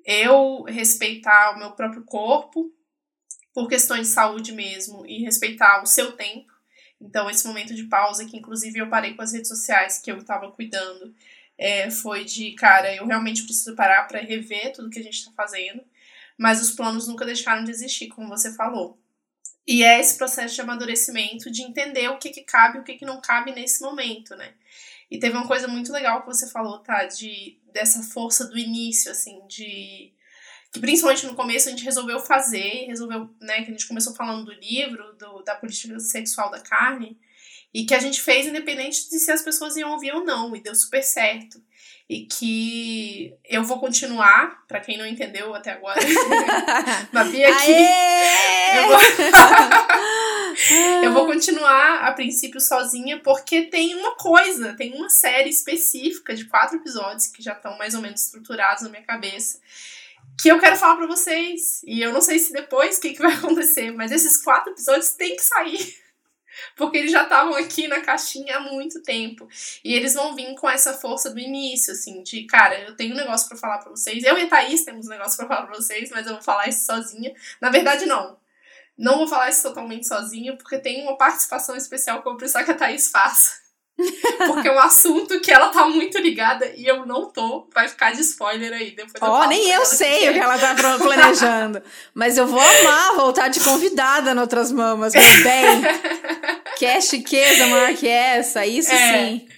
eu 0.04 0.62
respeitar 0.64 1.54
o 1.54 1.58
meu 1.58 1.72
próprio 1.72 2.04
corpo 2.04 2.72
por 3.52 3.68
questões 3.68 4.08
de 4.08 4.14
saúde 4.14 4.52
mesmo 4.52 5.04
e 5.06 5.22
respeitar 5.22 5.82
o 5.82 5.86
seu 5.86 6.12
tempo. 6.12 6.52
Então, 7.00 7.28
esse 7.28 7.46
momento 7.46 7.74
de 7.74 7.84
pausa, 7.84 8.24
que 8.24 8.36
inclusive 8.36 8.78
eu 8.78 8.88
parei 8.88 9.14
com 9.14 9.22
as 9.22 9.32
redes 9.32 9.48
sociais 9.48 9.98
que 9.98 10.10
eu 10.10 10.18
estava 10.18 10.50
cuidando, 10.52 11.12
é, 11.58 11.90
foi 11.90 12.24
de, 12.24 12.52
cara, 12.52 12.94
eu 12.94 13.06
realmente 13.06 13.42
preciso 13.42 13.74
parar 13.74 14.04
para 14.04 14.20
rever 14.20 14.72
tudo 14.72 14.90
que 14.90 15.00
a 15.00 15.02
gente 15.02 15.18
está 15.18 15.32
fazendo, 15.32 15.82
mas 16.38 16.62
os 16.62 16.70
planos 16.70 17.08
nunca 17.08 17.24
deixaram 17.24 17.64
de 17.64 17.70
existir, 17.70 18.08
como 18.08 18.28
você 18.28 18.54
falou. 18.54 19.01
E 19.66 19.84
é 19.84 20.00
esse 20.00 20.18
processo 20.18 20.54
de 20.54 20.60
amadurecimento, 20.60 21.50
de 21.50 21.62
entender 21.62 22.08
o 22.08 22.18
que, 22.18 22.30
que 22.30 22.42
cabe 22.42 22.78
e 22.78 22.80
o 22.80 22.84
que, 22.84 22.94
que 22.94 23.04
não 23.04 23.20
cabe 23.20 23.52
nesse 23.52 23.80
momento, 23.80 24.34
né? 24.34 24.54
E 25.10 25.18
teve 25.18 25.36
uma 25.36 25.46
coisa 25.46 25.68
muito 25.68 25.92
legal 25.92 26.22
que 26.22 26.26
você 26.26 26.48
falou, 26.48 26.78
tá? 26.78 27.04
De, 27.04 27.58
dessa 27.72 28.02
força 28.02 28.46
do 28.46 28.58
início, 28.58 29.10
assim, 29.10 29.40
de. 29.46 30.12
Que 30.72 30.80
principalmente 30.80 31.26
no 31.26 31.34
começo 31.34 31.68
a 31.68 31.70
gente 31.70 31.84
resolveu 31.84 32.18
fazer, 32.18 32.86
resolveu, 32.86 33.28
né? 33.40 33.56
Que 33.56 33.68
a 33.68 33.72
gente 33.72 33.86
começou 33.86 34.14
falando 34.14 34.46
do 34.46 34.52
livro, 34.52 35.12
do, 35.14 35.42
da 35.42 35.54
política 35.54 36.00
sexual 36.00 36.50
da 36.50 36.60
carne, 36.60 37.20
e 37.74 37.84
que 37.84 37.94
a 37.94 37.98
gente 37.98 38.22
fez 38.22 38.46
independente 38.46 39.08
de 39.10 39.18
se 39.18 39.30
as 39.30 39.42
pessoas 39.42 39.76
iam 39.76 39.92
ouvir 39.92 40.12
ou 40.12 40.24
não, 40.24 40.56
e 40.56 40.62
deu 40.62 40.74
super 40.74 41.02
certo. 41.02 41.62
E 42.12 42.26
que 42.26 43.34
eu 43.48 43.64
vou 43.64 43.80
continuar, 43.80 44.66
para 44.68 44.80
quem 44.80 44.98
não 44.98 45.06
entendeu 45.06 45.54
até 45.54 45.70
agora, 45.70 45.98
Babi 47.10 47.42
aqui. 47.42 47.72
Aê! 47.72 48.78
Eu 48.78 48.88
vou... 48.88 48.98
eu 51.04 51.12
vou 51.14 51.26
continuar 51.26 52.02
a 52.02 52.12
princípio 52.12 52.60
sozinha, 52.60 53.18
porque 53.20 53.62
tem 53.62 53.94
uma 53.94 54.14
coisa, 54.14 54.74
tem 54.74 54.94
uma 54.94 55.08
série 55.08 55.48
específica 55.48 56.34
de 56.34 56.44
quatro 56.44 56.76
episódios 56.76 57.28
que 57.28 57.42
já 57.42 57.54
estão 57.54 57.78
mais 57.78 57.94
ou 57.94 58.02
menos 58.02 58.24
estruturados 58.24 58.82
na 58.82 58.90
minha 58.90 59.04
cabeça. 59.04 59.58
Que 60.38 60.52
eu 60.52 60.60
quero 60.60 60.76
falar 60.76 60.96
para 60.96 61.06
vocês. 61.06 61.80
E 61.86 62.02
eu 62.02 62.12
não 62.12 62.20
sei 62.20 62.38
se 62.38 62.52
depois 62.52 62.98
o 62.98 63.00
que, 63.00 63.14
que 63.14 63.22
vai 63.22 63.32
acontecer, 63.32 63.90
mas 63.90 64.12
esses 64.12 64.36
quatro 64.42 64.70
episódios 64.70 65.12
têm 65.12 65.34
que 65.34 65.42
sair. 65.42 65.96
Porque 66.76 66.98
eles 66.98 67.12
já 67.12 67.24
estavam 67.24 67.54
aqui 67.54 67.88
na 67.88 68.00
caixinha 68.00 68.56
há 68.56 68.60
muito 68.60 69.02
tempo. 69.02 69.48
E 69.84 69.94
eles 69.94 70.14
vão 70.14 70.34
vir 70.34 70.54
com 70.54 70.68
essa 70.68 70.94
força 70.94 71.30
do 71.30 71.38
início, 71.38 71.92
assim, 71.92 72.22
de, 72.22 72.44
cara, 72.44 72.80
eu 72.80 72.96
tenho 72.96 73.14
um 73.14 73.16
negócio 73.16 73.48
para 73.48 73.58
falar 73.58 73.78
para 73.78 73.90
vocês. 73.90 74.22
Eu 74.24 74.38
e 74.38 74.42
a 74.42 74.48
Thaís 74.48 74.84
temos 74.84 75.06
um 75.06 75.10
negócio 75.10 75.36
para 75.36 75.48
falar 75.48 75.66
pra 75.66 75.76
vocês, 75.76 76.10
mas 76.10 76.26
eu 76.26 76.34
vou 76.34 76.42
falar 76.42 76.68
isso 76.68 76.84
sozinha. 76.84 77.32
Na 77.60 77.70
verdade, 77.70 78.06
não. 78.06 78.36
Não 78.96 79.18
vou 79.18 79.28
falar 79.28 79.48
isso 79.48 79.62
totalmente 79.62 80.06
sozinha, 80.06 80.56
porque 80.56 80.78
tem 80.78 81.02
uma 81.02 81.16
participação 81.16 81.74
especial 81.76 82.20
que 82.20 82.28
eu 82.28 82.32
vou 82.32 82.38
precisar 82.38 82.64
que 82.64 82.70
a 82.70 82.74
Thaís 82.74 83.10
faça. 83.10 83.62
Porque 84.46 84.68
é 84.68 84.72
um 84.72 84.78
assunto 84.78 85.40
que 85.40 85.52
ela 85.52 85.68
tá 85.68 85.86
muito 85.86 86.18
ligada 86.18 86.66
e 86.76 86.86
eu 86.86 87.06
não 87.06 87.26
tô. 87.30 87.68
Vai 87.72 87.88
ficar 87.88 88.12
de 88.12 88.20
spoiler 88.22 88.72
aí. 88.72 88.90
Depois 88.92 89.14
Ó, 89.20 89.42
oh, 89.42 89.46
nem 89.46 89.70
eu 89.70 89.84
sei 89.84 90.22
que 90.22 90.30
o 90.30 90.32
que 90.32 90.38
ela 90.38 90.58
tá 90.58 90.74
planejando. 90.98 91.82
Mas 92.14 92.36
eu 92.36 92.46
vou 92.46 92.60
amar 92.60 93.14
voltar 93.14 93.48
de 93.48 93.60
convidada 93.60 94.34
no 94.34 94.40
Outras 94.40 94.72
Mamas, 94.72 95.12
meu 95.12 95.42
bem. 95.44 95.82
Quer 96.82 97.00
chiqueza 97.00 97.68
maior 97.68 97.94
que 97.94 98.08
essa? 98.08 98.66
Isso 98.66 98.90
é. 98.90 99.28
sim. 99.28 99.48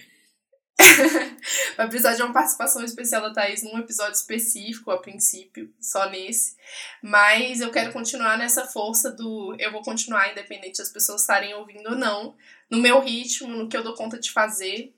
Vai 1.75 1.87
precisar 1.87 2.13
de 2.13 2.21
uma 2.21 2.31
participação 2.31 2.83
especial 2.83 3.19
da 3.19 3.33
Thaís 3.33 3.63
num 3.63 3.79
episódio 3.79 4.13
específico, 4.13 4.91
a 4.91 4.99
princípio, 4.99 5.73
só 5.81 6.07
nesse. 6.07 6.55
Mas 7.01 7.61
eu 7.61 7.71
quero 7.71 7.91
continuar 7.91 8.37
nessa 8.37 8.67
força 8.67 9.09
do 9.09 9.55
eu 9.57 9.71
vou 9.71 9.81
continuar, 9.81 10.31
independente 10.31 10.77
das 10.77 10.91
pessoas 10.91 11.21
estarem 11.21 11.55
ouvindo 11.55 11.89
ou 11.89 11.95
não, 11.95 12.35
no 12.69 12.77
meu 12.77 13.01
ritmo, 13.01 13.47
no 13.47 13.67
que 13.67 13.75
eu 13.75 13.81
dou 13.81 13.95
conta 13.95 14.19
de 14.19 14.31
fazer. 14.31 14.93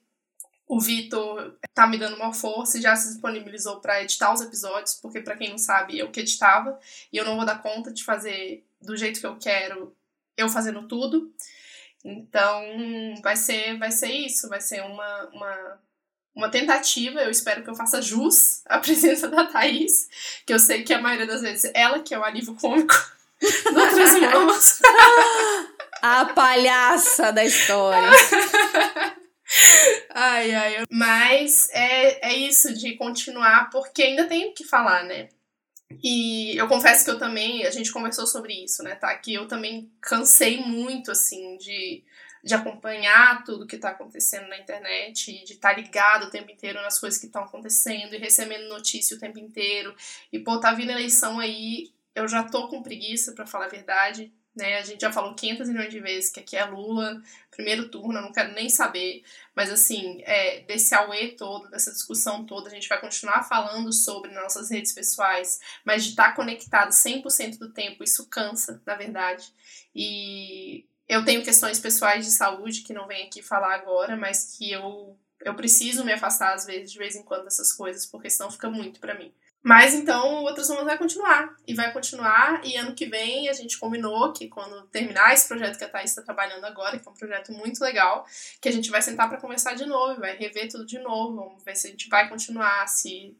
O 0.68 0.82
Vitor 0.82 1.58
tá 1.74 1.88
me 1.88 1.98
dando 1.98 2.18
uma 2.18 2.34
força 2.34 2.78
e 2.78 2.82
já 2.82 2.94
se 2.98 3.08
disponibilizou 3.08 3.80
para 3.80 4.04
editar 4.04 4.34
os 4.34 4.42
episódios, 4.42 4.96
porque 4.96 5.22
para 5.22 5.38
quem 5.38 5.50
não 5.50 5.58
sabe, 5.58 5.98
eu 5.98 6.12
que 6.12 6.20
editava, 6.20 6.78
e 7.10 7.16
eu 7.16 7.24
não 7.24 7.38
vou 7.38 7.46
dar 7.46 7.62
conta 7.62 7.90
de 7.90 8.04
fazer 8.04 8.66
do 8.82 8.98
jeito 8.98 9.22
que 9.22 9.26
eu 9.26 9.38
quero, 9.38 9.96
eu 10.36 10.50
fazendo 10.50 10.86
tudo. 10.90 11.34
Então, 12.04 12.64
vai 13.22 13.36
ser, 13.36 13.78
vai 13.78 13.92
ser 13.92 14.12
isso, 14.12 14.48
vai 14.48 14.62
ser 14.62 14.82
uma, 14.82 15.30
uma, 15.34 15.80
uma 16.36 16.50
tentativa. 16.50 17.22
Eu 17.22 17.30
espero 17.30 17.64
que 17.64 17.70
eu 17.70 17.76
faça 17.76 18.02
jus 18.02 18.62
à 18.66 18.80
presença 18.80 19.28
da 19.28 19.46
Thaís, 19.46 20.08
que 20.46 20.54
eu 20.54 20.60
sei 20.60 20.84
que 20.84 20.94
a 20.94 21.02
maioria 21.02 21.28
das 21.28 21.42
vezes 21.42 21.72
ela 21.74 22.00
que 22.00 22.14
é 22.14 22.20
o 22.20 22.24
alívio 22.24 22.56
cômico 22.56 22.96
de 23.42 23.78
outras 23.78 24.20
mãos. 24.20 24.80
a 26.02 26.26
palhaça 26.26 27.32
da 27.32 27.44
história. 27.44 28.10
ai, 30.14 30.54
ai. 30.54 30.86
Mas 30.90 31.70
é, 31.72 32.30
é 32.30 32.34
isso 32.36 32.74
de 32.74 32.96
continuar, 32.96 33.70
porque 33.70 34.04
ainda 34.04 34.26
tenho 34.26 34.54
que 34.54 34.64
falar, 34.64 35.04
né? 35.04 35.30
E 36.04 36.56
eu 36.58 36.68
confesso 36.68 37.06
que 37.06 37.12
eu 37.12 37.18
também, 37.18 37.66
a 37.66 37.72
gente 37.72 37.92
conversou 37.92 38.28
sobre 38.28 38.54
isso, 38.54 38.84
né, 38.84 38.96
tá? 38.96 39.16
Que 39.18 39.34
eu 39.34 39.48
também 39.48 39.92
cansei 40.02 40.60
muito, 40.62 41.12
assim, 41.12 41.58
de, 41.58 42.04
de 42.44 42.54
acompanhar 42.54 43.44
tudo 43.44 43.66
que 43.66 43.78
tá 43.78 43.90
acontecendo 43.90 44.48
na 44.48 44.58
internet, 44.58 45.44
de 45.46 45.54
estar 45.54 45.74
tá 45.74 45.80
ligado 45.80 46.26
o 46.26 46.30
tempo 46.30 46.52
inteiro 46.52 46.82
nas 46.82 47.00
coisas 47.00 47.20
que 47.20 47.28
estão 47.28 47.44
acontecendo 47.44 48.14
e 48.14 48.18
recebendo 48.18 48.68
notícia 48.68 49.16
o 49.16 49.20
tempo 49.20 49.40
inteiro. 49.40 49.96
E, 50.32 50.40
pô, 50.40 50.60
tá 50.60 50.74
vindo 50.74 50.92
eleição 50.92 51.40
aí, 51.40 51.92
eu 52.14 52.28
já 52.28 52.44
tô 52.44 52.68
com 52.68 52.84
preguiça, 52.84 53.34
para 53.34 53.48
falar 53.48 53.66
a 53.66 53.70
verdade 53.70 54.32
né? 54.58 54.78
A 54.78 54.84
gente 54.84 55.02
já 55.02 55.12
falou 55.12 55.36
500 55.36 55.70
milhões 55.70 55.90
de 55.90 56.00
vezes 56.00 56.32
que 56.32 56.40
aqui 56.40 56.58
é 56.58 56.66
Lula, 56.66 57.22
primeiro 57.52 57.90
turno, 57.90 58.20
eu 58.20 58.24
não 58.24 58.32
quero 58.32 58.54
nem 58.54 58.70
saber. 58.70 59.24
Mas, 59.56 59.72
assim, 59.72 60.22
é, 60.26 60.62
desse 60.62 60.94
auê 60.94 61.30
todo, 61.30 61.70
dessa 61.70 61.92
discussão 61.92 62.46
toda, 62.46 62.68
a 62.68 62.72
gente 62.72 62.90
vai 62.90 63.00
continuar 63.00 63.44
falando 63.44 63.94
sobre 63.94 64.32
nas 64.32 64.44
nossas 64.44 64.70
redes 64.70 64.92
pessoais, 64.92 65.60
mas 65.86 66.04
de 66.04 66.10
estar 66.10 66.36
conectado 66.36 66.90
100% 66.90 67.58
do 67.58 67.72
tempo, 67.72 68.04
isso 68.04 68.28
cansa, 68.28 68.82
na 68.86 68.96
verdade. 68.96 69.54
E 69.96 70.86
eu 71.08 71.24
tenho 71.24 71.44
questões 71.44 71.80
pessoais 71.80 72.26
de 72.26 72.32
saúde 72.32 72.82
que 72.82 72.94
não 72.94 73.08
venho 73.08 73.28
aqui 73.28 73.42
falar 73.42 73.76
agora, 73.76 74.18
mas 74.18 74.56
que 74.58 74.72
eu, 74.72 75.18
eu 75.42 75.56
preciso 75.56 76.04
me 76.04 76.12
afastar, 76.12 76.54
às 76.54 76.66
vezes, 76.66 76.92
de 76.92 76.98
vez 76.98 77.16
em 77.16 77.24
quando 77.24 77.46
dessas 77.46 77.72
coisas, 77.72 78.06
porque 78.06 78.30
senão 78.30 78.52
fica 78.52 78.70
muito 78.70 79.00
para 79.00 79.14
mim. 79.14 79.34
Mas 79.68 79.94
então, 79.94 80.46
Outras 80.46 80.70
Mamas 80.70 80.86
vai 80.86 80.98
continuar. 80.98 81.54
E 81.68 81.74
vai 81.74 81.92
continuar. 81.92 82.62
E 82.64 82.78
ano 82.78 82.96
que 82.96 83.06
vem 83.06 83.50
a 83.50 83.54
gente 83.54 83.78
combinou 83.78 84.32
que 84.32 84.48
quando 84.48 84.84
terminar 84.84 85.34
esse 85.34 85.46
projeto 85.46 85.78
que 85.78 85.84
a 85.84 85.90
Thaís 85.90 86.12
está 86.12 86.22
trabalhando 86.22 86.64
agora, 86.64 86.98
que 86.98 87.06
é 87.06 87.12
um 87.12 87.14
projeto 87.14 87.52
muito 87.52 87.82
legal, 87.82 88.26
que 88.62 88.70
a 88.70 88.72
gente 88.72 88.90
vai 88.90 89.02
sentar 89.02 89.28
para 89.28 89.42
conversar 89.42 89.76
de 89.76 89.86
novo, 89.86 90.22
vai 90.22 90.38
rever 90.38 90.70
tudo 90.70 90.86
de 90.86 90.98
novo. 91.00 91.36
Vamos 91.36 91.64
ver 91.66 91.76
se 91.76 91.88
a 91.88 91.90
gente 91.90 92.08
vai 92.08 92.30
continuar, 92.30 92.88
se 92.88 93.36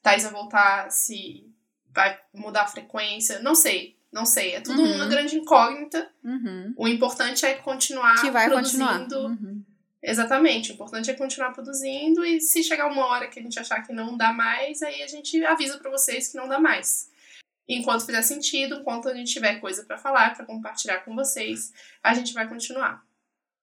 Thaís 0.00 0.22
vai 0.22 0.32
voltar, 0.32 0.88
se 0.92 1.50
vai 1.92 2.16
mudar 2.32 2.62
a 2.62 2.68
frequência. 2.68 3.40
Não 3.40 3.56
sei. 3.56 3.98
Não 4.12 4.24
sei. 4.24 4.54
É 4.54 4.60
tudo 4.60 4.80
uhum. 4.80 4.94
uma 4.94 5.06
grande 5.06 5.34
incógnita. 5.34 6.08
Uhum. 6.22 6.72
O 6.76 6.86
importante 6.86 7.44
é 7.44 7.54
continuar 7.54 8.20
que 8.20 8.30
vai 8.30 8.48
produzindo. 8.48 8.86
Continuar. 8.86 9.30
Uhum 9.30 9.61
Exatamente, 10.02 10.72
o 10.72 10.74
importante 10.74 11.10
é 11.10 11.14
continuar 11.14 11.52
produzindo 11.52 12.24
e 12.24 12.40
se 12.40 12.64
chegar 12.64 12.88
uma 12.88 13.06
hora 13.06 13.28
que 13.28 13.38
a 13.38 13.42
gente 13.42 13.58
achar 13.58 13.86
que 13.86 13.92
não 13.92 14.16
dá 14.16 14.32
mais, 14.32 14.82
aí 14.82 15.00
a 15.02 15.06
gente 15.06 15.44
avisa 15.44 15.78
para 15.78 15.90
vocês 15.90 16.28
que 16.28 16.36
não 16.36 16.48
dá 16.48 16.58
mais. 16.58 17.08
Enquanto 17.68 18.04
fizer 18.04 18.22
sentido, 18.22 18.80
enquanto 18.80 19.08
a 19.08 19.14
gente 19.14 19.32
tiver 19.32 19.60
coisa 19.60 19.84
para 19.84 19.96
falar, 19.96 20.34
para 20.34 20.44
compartilhar 20.44 21.04
com 21.04 21.14
vocês, 21.14 21.72
a 22.02 22.14
gente 22.14 22.34
vai 22.34 22.48
continuar, 22.48 23.04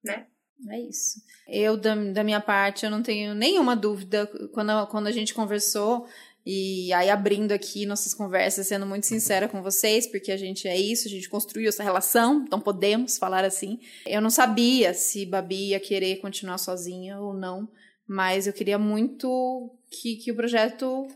né? 0.02 0.28
É 0.68 0.80
isso. 0.80 1.22
Eu, 1.48 1.78
da, 1.78 1.96
da 1.96 2.24
minha 2.24 2.42
parte, 2.42 2.84
eu 2.86 2.92
não 2.92 3.02
tenho 3.02 3.34
nenhuma 3.34 3.76
dúvida. 3.76 4.28
Quando, 4.54 4.88
quando 4.88 5.08
a 5.08 5.12
gente 5.12 5.34
conversou, 5.34 6.06
e 6.46 6.92
aí, 6.94 7.10
abrindo 7.10 7.52
aqui 7.52 7.86
nossas 7.86 8.14
conversas, 8.14 8.68
sendo 8.68 8.86
muito 8.86 9.06
sincera 9.06 9.48
com 9.48 9.62
vocês, 9.62 10.08
porque 10.08 10.32
a 10.32 10.38
gente 10.38 10.68
é 10.68 10.78
isso, 10.78 11.08
a 11.08 11.12
gente 11.12 11.30
construiu 11.30 11.70
essa 11.70 11.84
relação, 11.84 12.44
então 12.48 12.60
podemos 12.60 13.18
falar 13.18 13.44
assim. 13.44 13.80
Eu 14.06 14.22
não 14.22 14.30
sabia 14.30 14.94
se 14.94 15.26
Babi 15.26 15.70
ia 15.70 15.80
querer 15.80 16.18
continuar 16.18 16.58
sozinha 16.58 17.20
ou 17.20 17.34
não, 17.34 17.70
mas 18.08 18.48
eu 18.48 18.54
queria 18.54 18.80
muito 18.80 19.70
que, 19.92 20.16
que 20.16 20.32
o 20.32 20.36
projeto 20.36 21.08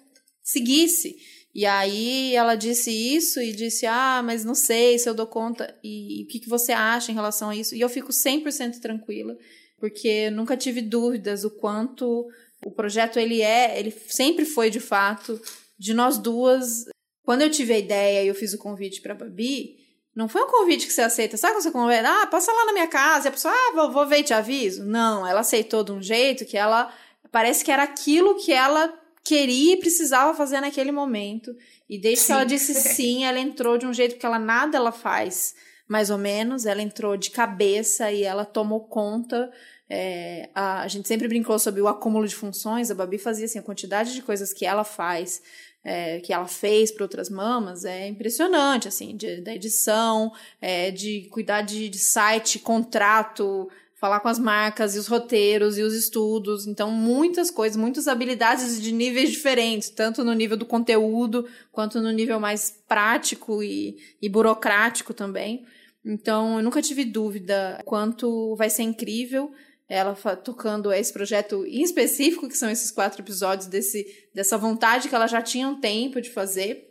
seguisse. 0.43 1.15
E 1.55 1.65
aí 1.65 2.35
ela 2.35 2.55
disse 2.55 2.91
isso 2.91 3.39
e 3.39 3.53
disse: 3.53 3.85
Ah, 3.85 4.21
mas 4.23 4.43
não 4.43 4.55
sei 4.55 4.97
se 4.99 5.07
eu 5.07 5.13
dou 5.13 5.27
conta. 5.27 5.73
E, 5.83 6.21
e 6.21 6.23
o 6.23 6.27
que, 6.27 6.39
que 6.39 6.49
você 6.49 6.71
acha 6.71 7.11
em 7.11 7.15
relação 7.15 7.49
a 7.49 7.55
isso? 7.55 7.75
E 7.75 7.81
eu 7.81 7.89
fico 7.89 8.11
100% 8.11 8.79
tranquila, 8.79 9.37
porque 9.79 10.29
nunca 10.31 10.57
tive 10.57 10.81
dúvidas 10.81 11.43
o 11.43 11.51
quanto 11.51 12.27
o 12.65 12.71
projeto 12.71 13.17
ele 13.17 13.41
é, 13.41 13.79
ele 13.79 13.91
sempre 13.91 14.45
foi 14.45 14.69
de 14.69 14.79
fato 14.79 15.39
de 15.77 15.93
nós 15.93 16.17
duas. 16.17 16.85
Quando 17.23 17.41
eu 17.41 17.49
tive 17.49 17.73
a 17.73 17.79
ideia 17.79 18.23
e 18.23 18.27
eu 18.27 18.35
fiz 18.35 18.53
o 18.53 18.57
convite 18.57 19.01
para 19.01 19.15
Babi, 19.15 19.77
não 20.15 20.29
foi 20.29 20.43
um 20.43 20.47
convite 20.47 20.85
que 20.85 20.93
você 20.93 21.01
aceita. 21.01 21.37
Sabe 21.37 21.53
quando 21.53 21.63
você 21.63 21.71
conversa? 21.71 22.21
Ah, 22.21 22.27
passa 22.27 22.51
lá 22.51 22.65
na 22.65 22.73
minha 22.73 22.87
casa. 22.87 23.27
E 23.27 23.29
a 23.29 23.31
pessoa, 23.31 23.53
ah, 23.53 23.71
vou, 23.75 23.91
vou 23.91 24.07
ver 24.07 24.19
e 24.19 24.23
te 24.23 24.33
aviso. 24.33 24.85
Não, 24.85 25.25
ela 25.25 25.39
aceitou 25.41 25.83
de 25.83 25.91
um 25.91 26.01
jeito 26.01 26.45
que 26.45 26.57
ela. 26.57 26.93
Parece 27.31 27.65
que 27.65 27.71
era 27.71 27.83
aquilo 27.83 28.35
que 28.35 28.53
ela 28.53 28.93
queria 29.23 29.73
e 29.73 29.79
precisava 29.79 30.35
fazer 30.35 30.61
naquele 30.61 30.91
momento. 30.91 31.55
E 31.89 31.97
desde 31.97 32.21
sim. 32.21 32.27
que 32.27 32.31
ela 32.33 32.43
disse 32.43 32.73
sim, 32.95 33.25
ela 33.25 33.39
entrou 33.39 33.77
de 33.77 33.87
um 33.87 33.93
jeito 33.93 34.17
que 34.17 34.25
ela 34.25 34.37
nada 34.37 34.77
ela 34.77 34.91
faz, 34.91 35.55
mais 35.87 36.11
ou 36.11 36.17
menos. 36.17 36.65
Ela 36.65 36.81
entrou 36.81 37.17
de 37.17 37.31
cabeça 37.31 38.11
e 38.11 38.23
ela 38.23 38.45
tomou 38.45 38.81
conta 38.81 39.51
é, 39.95 40.49
a, 40.55 40.81
a, 40.81 40.87
gente 40.87 41.07
sempre 41.07 41.27
brincou 41.27 41.59
sobre 41.59 41.79
o 41.79 41.87
acúmulo 41.87 42.27
de 42.27 42.33
funções, 42.33 42.89
a 42.89 42.95
Babi 42.95 43.19
fazia 43.19 43.45
assim, 43.45 43.59
a 43.59 43.63
quantidade 43.63 44.11
de 44.11 44.23
coisas 44.23 44.51
que 44.51 44.65
ela 44.65 44.83
faz, 44.83 45.39
é, 45.83 46.19
que 46.19 46.33
ela 46.33 46.47
fez 46.47 46.91
para 46.91 47.03
outras 47.03 47.29
mamas, 47.29 47.85
é 47.85 48.07
impressionante, 48.07 48.87
assim, 48.87 49.15
de, 49.15 49.41
da 49.41 49.53
edição, 49.53 50.33
é, 50.59 50.89
de 50.89 51.27
cuidar 51.29 51.61
de, 51.61 51.89
de 51.89 51.99
site, 51.99 52.57
contrato, 52.57 53.69
falar 53.93 54.19
com 54.19 54.27
as 54.27 54.39
marcas 54.39 54.95
e 54.95 54.99
os 54.99 55.05
roteiros 55.05 55.77
e 55.77 55.83
os 55.83 55.93
estudos. 55.93 56.65
Então, 56.65 56.89
muitas 56.89 57.51
coisas, 57.51 57.77
muitas 57.77 58.07
habilidades 58.07 58.81
de 58.81 58.91
níveis 58.91 59.29
diferentes, 59.29 59.89
tanto 59.89 60.23
no 60.23 60.33
nível 60.33 60.57
do 60.57 60.65
conteúdo, 60.65 61.47
quanto 61.71 62.01
no 62.01 62.09
nível 62.09 62.39
mais 62.39 62.81
prático 62.87 63.61
e, 63.61 63.95
e 64.19 64.27
burocrático 64.27 65.13
também. 65.13 65.67
Então, 66.03 66.57
eu 66.57 66.63
nunca 66.63 66.81
tive 66.81 67.05
dúvida 67.05 67.79
quanto 67.85 68.55
vai 68.55 68.71
ser 68.71 68.81
incrível 68.81 69.51
ela 69.93 70.15
tocando 70.35 70.91
esse 70.91 71.13
projeto 71.13 71.63
em 71.67 71.83
específico, 71.83 72.47
que 72.47 72.57
são 72.57 72.67
esses 72.67 72.89
quatro 72.89 73.21
episódios 73.21 73.67
desse, 73.67 74.27
dessa 74.33 74.57
vontade 74.57 75.07
que 75.07 75.13
ela 75.13 75.27
já 75.27 75.39
tinha 75.39 75.67
um 75.67 75.79
tempo 75.79 76.19
de 76.19 76.31
fazer, 76.31 76.89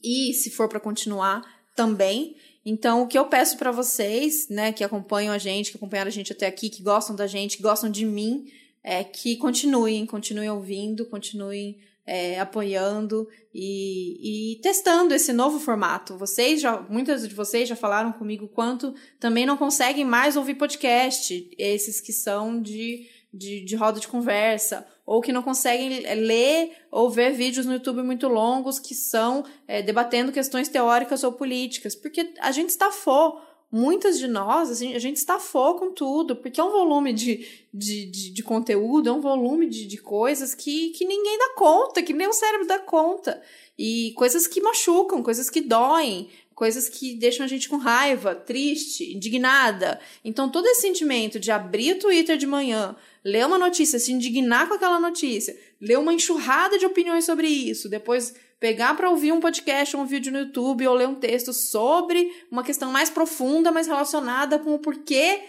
e 0.00 0.32
se 0.32 0.48
for 0.50 0.68
para 0.68 0.78
continuar 0.78 1.42
também. 1.74 2.36
Então, 2.64 3.02
o 3.02 3.08
que 3.08 3.18
eu 3.18 3.24
peço 3.24 3.58
para 3.58 3.72
vocês, 3.72 4.48
né, 4.48 4.72
que 4.72 4.84
acompanham 4.84 5.34
a 5.34 5.38
gente, 5.38 5.72
que 5.72 5.76
acompanharam 5.76 6.08
a 6.08 6.12
gente 6.12 6.32
até 6.32 6.46
aqui, 6.46 6.70
que 6.70 6.84
gostam 6.84 7.16
da 7.16 7.26
gente, 7.26 7.56
que 7.56 7.62
gostam 7.64 7.90
de 7.90 8.06
mim, 8.06 8.46
é 8.84 9.02
que 9.02 9.36
continuem, 9.36 10.06
continuem 10.06 10.48
ouvindo, 10.48 11.04
continuem 11.06 11.80
é, 12.06 12.38
apoiando 12.38 13.28
e, 13.52 14.52
e, 14.52 14.60
testando 14.60 15.12
esse 15.12 15.32
novo 15.32 15.58
formato. 15.58 16.16
Vocês 16.16 16.60
já, 16.60 16.80
muitas 16.88 17.26
de 17.26 17.34
vocês 17.34 17.68
já 17.68 17.74
falaram 17.74 18.12
comigo 18.12 18.46
quanto 18.48 18.94
também 19.18 19.44
não 19.44 19.56
conseguem 19.56 20.04
mais 20.04 20.36
ouvir 20.36 20.54
podcast, 20.54 21.50
esses 21.58 22.00
que 22.00 22.12
são 22.12 22.62
de, 22.62 23.06
de, 23.32 23.64
de 23.64 23.74
roda 23.74 23.98
de 23.98 24.06
conversa, 24.06 24.86
ou 25.04 25.20
que 25.20 25.32
não 25.32 25.42
conseguem 25.42 26.04
é, 26.04 26.14
ler 26.14 26.72
ou 26.90 27.10
ver 27.10 27.32
vídeos 27.32 27.66
no 27.66 27.72
YouTube 27.72 28.02
muito 28.02 28.28
longos 28.28 28.78
que 28.78 28.94
são 28.94 29.44
é, 29.66 29.82
debatendo 29.82 30.32
questões 30.32 30.68
teóricas 30.68 31.24
ou 31.24 31.32
políticas, 31.32 31.94
porque 31.94 32.34
a 32.40 32.52
gente 32.52 32.70
estafou 32.70 33.40
muitas 33.70 34.18
de 34.18 34.26
nós, 34.26 34.70
assim, 34.70 34.94
a 34.94 34.98
gente 34.98 35.16
estafou 35.16 35.74
com 35.74 35.90
tudo, 35.90 36.36
porque 36.36 36.60
é 36.60 36.64
um 36.64 36.70
volume 36.70 37.12
de, 37.12 37.46
de, 37.72 38.06
de, 38.06 38.30
de 38.30 38.42
conteúdo, 38.42 39.08
é 39.08 39.12
um 39.12 39.20
volume 39.20 39.68
de, 39.68 39.86
de 39.86 39.98
coisas 39.98 40.54
que, 40.54 40.90
que 40.90 41.04
ninguém 41.04 41.38
dá 41.38 41.54
conta, 41.54 42.02
que 42.02 42.12
nem 42.12 42.28
o 42.28 42.32
cérebro 42.32 42.66
dá 42.66 42.78
conta. 42.78 43.42
E 43.78 44.12
coisas 44.16 44.46
que 44.46 44.60
machucam, 44.60 45.22
coisas 45.22 45.50
que 45.50 45.60
doem, 45.60 46.28
coisas 46.54 46.88
que 46.88 47.14
deixam 47.14 47.44
a 47.44 47.48
gente 47.48 47.68
com 47.68 47.76
raiva, 47.76 48.34
triste, 48.34 49.14
indignada. 49.14 50.00
Então, 50.24 50.48
todo 50.48 50.66
esse 50.66 50.80
sentimento 50.80 51.38
de 51.38 51.50
abrir 51.50 51.92
o 51.92 51.98
Twitter 51.98 52.38
de 52.38 52.46
manhã, 52.46 52.96
ler 53.22 53.46
uma 53.46 53.58
notícia, 53.58 53.98
se 53.98 54.10
indignar 54.10 54.66
com 54.66 54.74
aquela 54.74 54.98
notícia, 54.98 55.54
ler 55.78 55.98
uma 55.98 56.14
enxurrada 56.14 56.78
de 56.78 56.86
opiniões 56.86 57.26
sobre 57.26 57.46
isso, 57.46 57.90
depois 57.90 58.34
pegar 58.58 58.94
para 58.94 59.10
ouvir 59.10 59.32
um 59.32 59.40
podcast, 59.40 59.96
um 59.96 60.06
vídeo 60.06 60.32
no 60.32 60.38
YouTube 60.38 60.86
ou 60.86 60.94
ler 60.94 61.08
um 61.08 61.14
texto 61.14 61.52
sobre 61.52 62.30
uma 62.50 62.62
questão 62.62 62.90
mais 62.90 63.10
profunda, 63.10 63.70
mais 63.70 63.86
relacionada 63.86 64.58
com 64.58 64.74
o 64.74 64.78
porquê 64.78 65.42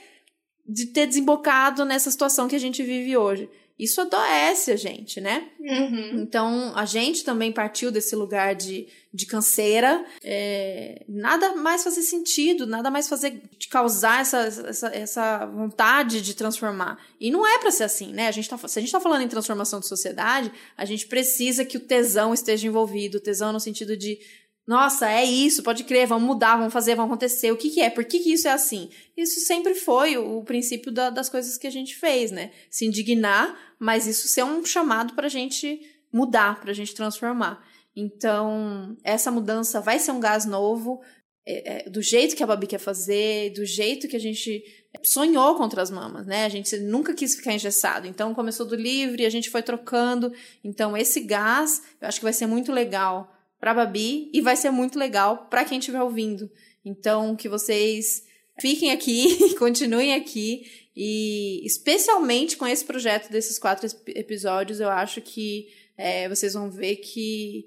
de 0.67 0.87
ter 0.87 1.07
desembocado 1.07 1.85
nessa 1.85 2.11
situação 2.11 2.47
que 2.47 2.55
a 2.55 2.59
gente 2.59 2.83
vive 2.83 3.15
hoje 3.15 3.49
isso 3.79 4.01
adoece 4.01 4.71
a 4.71 4.75
gente, 4.75 5.21
né? 5.21 5.49
Uhum. 5.59 6.21
Então, 6.21 6.71
a 6.75 6.83
gente 6.83 7.23
também 7.23 7.51
partiu 7.51 7.91
desse 7.91 8.15
lugar 8.15 8.55
de, 8.55 8.87
de 9.13 9.27
canseira. 9.27 10.03
É, 10.23 11.05
nada 11.07 11.55
mais 11.55 11.83
fazer 11.83 12.01
sentido, 12.01 12.65
nada 12.65 12.89
mais 12.89 13.07
fazer 13.07 13.39
de 13.57 13.67
causar 13.67 14.21
essa, 14.21 14.39
essa, 14.39 14.87
essa 14.87 15.45
vontade 15.45 16.21
de 16.21 16.33
transformar. 16.33 16.97
E 17.19 17.29
não 17.29 17.45
é 17.45 17.59
para 17.59 17.69
ser 17.69 17.83
assim, 17.83 18.11
né? 18.13 18.27
A 18.27 18.31
gente 18.31 18.49
tá, 18.49 18.57
se 18.57 18.79
a 18.79 18.81
gente 18.81 18.91
tá 18.91 18.99
falando 18.99 19.21
em 19.21 19.27
transformação 19.27 19.79
de 19.79 19.87
sociedade, 19.87 20.51
a 20.75 20.83
gente 20.83 21.05
precisa 21.05 21.63
que 21.63 21.77
o 21.77 21.81
tesão 21.81 22.33
esteja 22.33 22.65
envolvido. 22.65 23.19
O 23.19 23.21
tesão 23.21 23.53
no 23.53 23.59
sentido 23.59 23.95
de 23.95 24.19
nossa, 24.67 25.09
é 25.09 25.23
isso, 25.23 25.63
pode 25.63 25.85
crer, 25.85 26.05
vamos 26.05 26.27
mudar, 26.27 26.57
vamos 26.57 26.73
fazer, 26.73 26.93
vamos 26.93 27.09
acontecer. 27.09 27.53
O 27.53 27.55
que, 27.55 27.69
que 27.69 27.79
é? 27.79 27.89
Por 27.89 28.03
que, 28.03 28.19
que 28.19 28.33
isso 28.33 28.49
é 28.49 28.51
assim? 28.51 28.89
Isso 29.15 29.39
sempre 29.39 29.73
foi 29.73 30.17
o, 30.17 30.39
o 30.39 30.43
princípio 30.43 30.91
da, 30.91 31.09
das 31.09 31.29
coisas 31.29 31.57
que 31.57 31.65
a 31.65 31.71
gente 31.71 31.95
fez, 31.95 32.31
né? 32.31 32.51
Se 32.69 32.85
indignar, 32.85 33.57
mas 33.79 34.05
isso 34.05 34.27
ser 34.27 34.43
um 34.43 34.65
chamado 34.65 35.13
para 35.13 35.27
a 35.27 35.29
gente 35.29 35.79
mudar, 36.11 36.59
para 36.59 36.71
a 36.71 36.73
gente 36.73 36.93
transformar. 36.93 37.65
Então, 37.95 38.97
essa 39.05 39.31
mudança 39.31 39.79
vai 39.79 39.99
ser 39.99 40.11
um 40.11 40.19
gás 40.19 40.45
novo, 40.45 41.01
é, 41.45 41.87
é, 41.87 41.89
do 41.89 42.01
jeito 42.01 42.35
que 42.35 42.43
a 42.43 42.47
Babi 42.47 42.67
quer 42.67 42.77
fazer, 42.77 43.51
do 43.51 43.63
jeito 43.63 44.05
que 44.09 44.17
a 44.17 44.19
gente 44.19 44.61
sonhou 45.01 45.55
contra 45.55 45.81
as 45.81 45.89
mamas, 45.89 46.27
né? 46.27 46.43
A 46.43 46.49
gente 46.49 46.77
nunca 46.79 47.13
quis 47.13 47.35
ficar 47.35 47.53
engessado. 47.53 48.05
Então, 48.05 48.33
começou 48.33 48.65
do 48.65 48.75
livre, 48.75 49.25
a 49.25 49.29
gente 49.29 49.49
foi 49.49 49.63
trocando. 49.63 50.33
Então, 50.61 50.97
esse 50.97 51.21
gás, 51.21 51.81
eu 52.01 52.07
acho 52.09 52.19
que 52.19 52.25
vai 52.25 52.33
ser 52.33 52.47
muito 52.47 52.73
legal 52.73 53.33
para 53.59 53.73
Babi 53.73 54.29
e 54.33 54.41
vai 54.41 54.55
ser 54.55 54.71
muito 54.71 54.97
legal 54.97 55.47
para 55.49 55.65
quem 55.65 55.79
estiver 55.79 56.01
ouvindo. 56.01 56.49
Então, 56.85 57.35
que 57.35 57.49
vocês 57.49 58.23
fiquem 58.59 58.91
aqui, 58.91 59.55
continuem 59.57 60.13
aqui 60.13 60.89
e 60.95 61.61
especialmente 61.65 62.57
com 62.57 62.65
esse 62.65 62.83
projeto 62.83 63.29
desses 63.29 63.59
quatro 63.59 63.87
episódios, 64.07 64.79
eu 64.79 64.89
acho 64.89 65.21
que 65.21 65.67
é, 65.97 66.27
vocês 66.29 66.53
vão 66.53 66.69
ver 66.69 66.97
que 66.97 67.65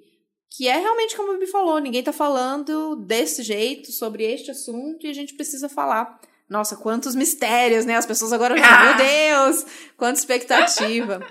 que 0.52 0.66
é 0.66 0.76
realmente 0.76 1.16
como 1.16 1.30
a 1.30 1.34
Babi 1.34 1.46
falou, 1.46 1.78
ninguém 1.78 2.02
tá 2.02 2.12
falando 2.12 2.96
desse 2.96 3.40
jeito 3.42 3.92
sobre 3.92 4.24
este 4.24 4.50
assunto 4.50 5.06
e 5.06 5.10
a 5.10 5.12
gente 5.12 5.34
precisa 5.34 5.68
falar. 5.68 6.20
Nossa, 6.48 6.76
quantos 6.76 7.14
mistérios, 7.14 7.84
né? 7.84 7.94
As 7.94 8.04
pessoas 8.04 8.32
agora, 8.32 8.56
ah. 8.60 8.84
meu 8.84 8.96
Deus, 8.96 9.64
quanta 9.96 10.18
expectativa. 10.18 11.24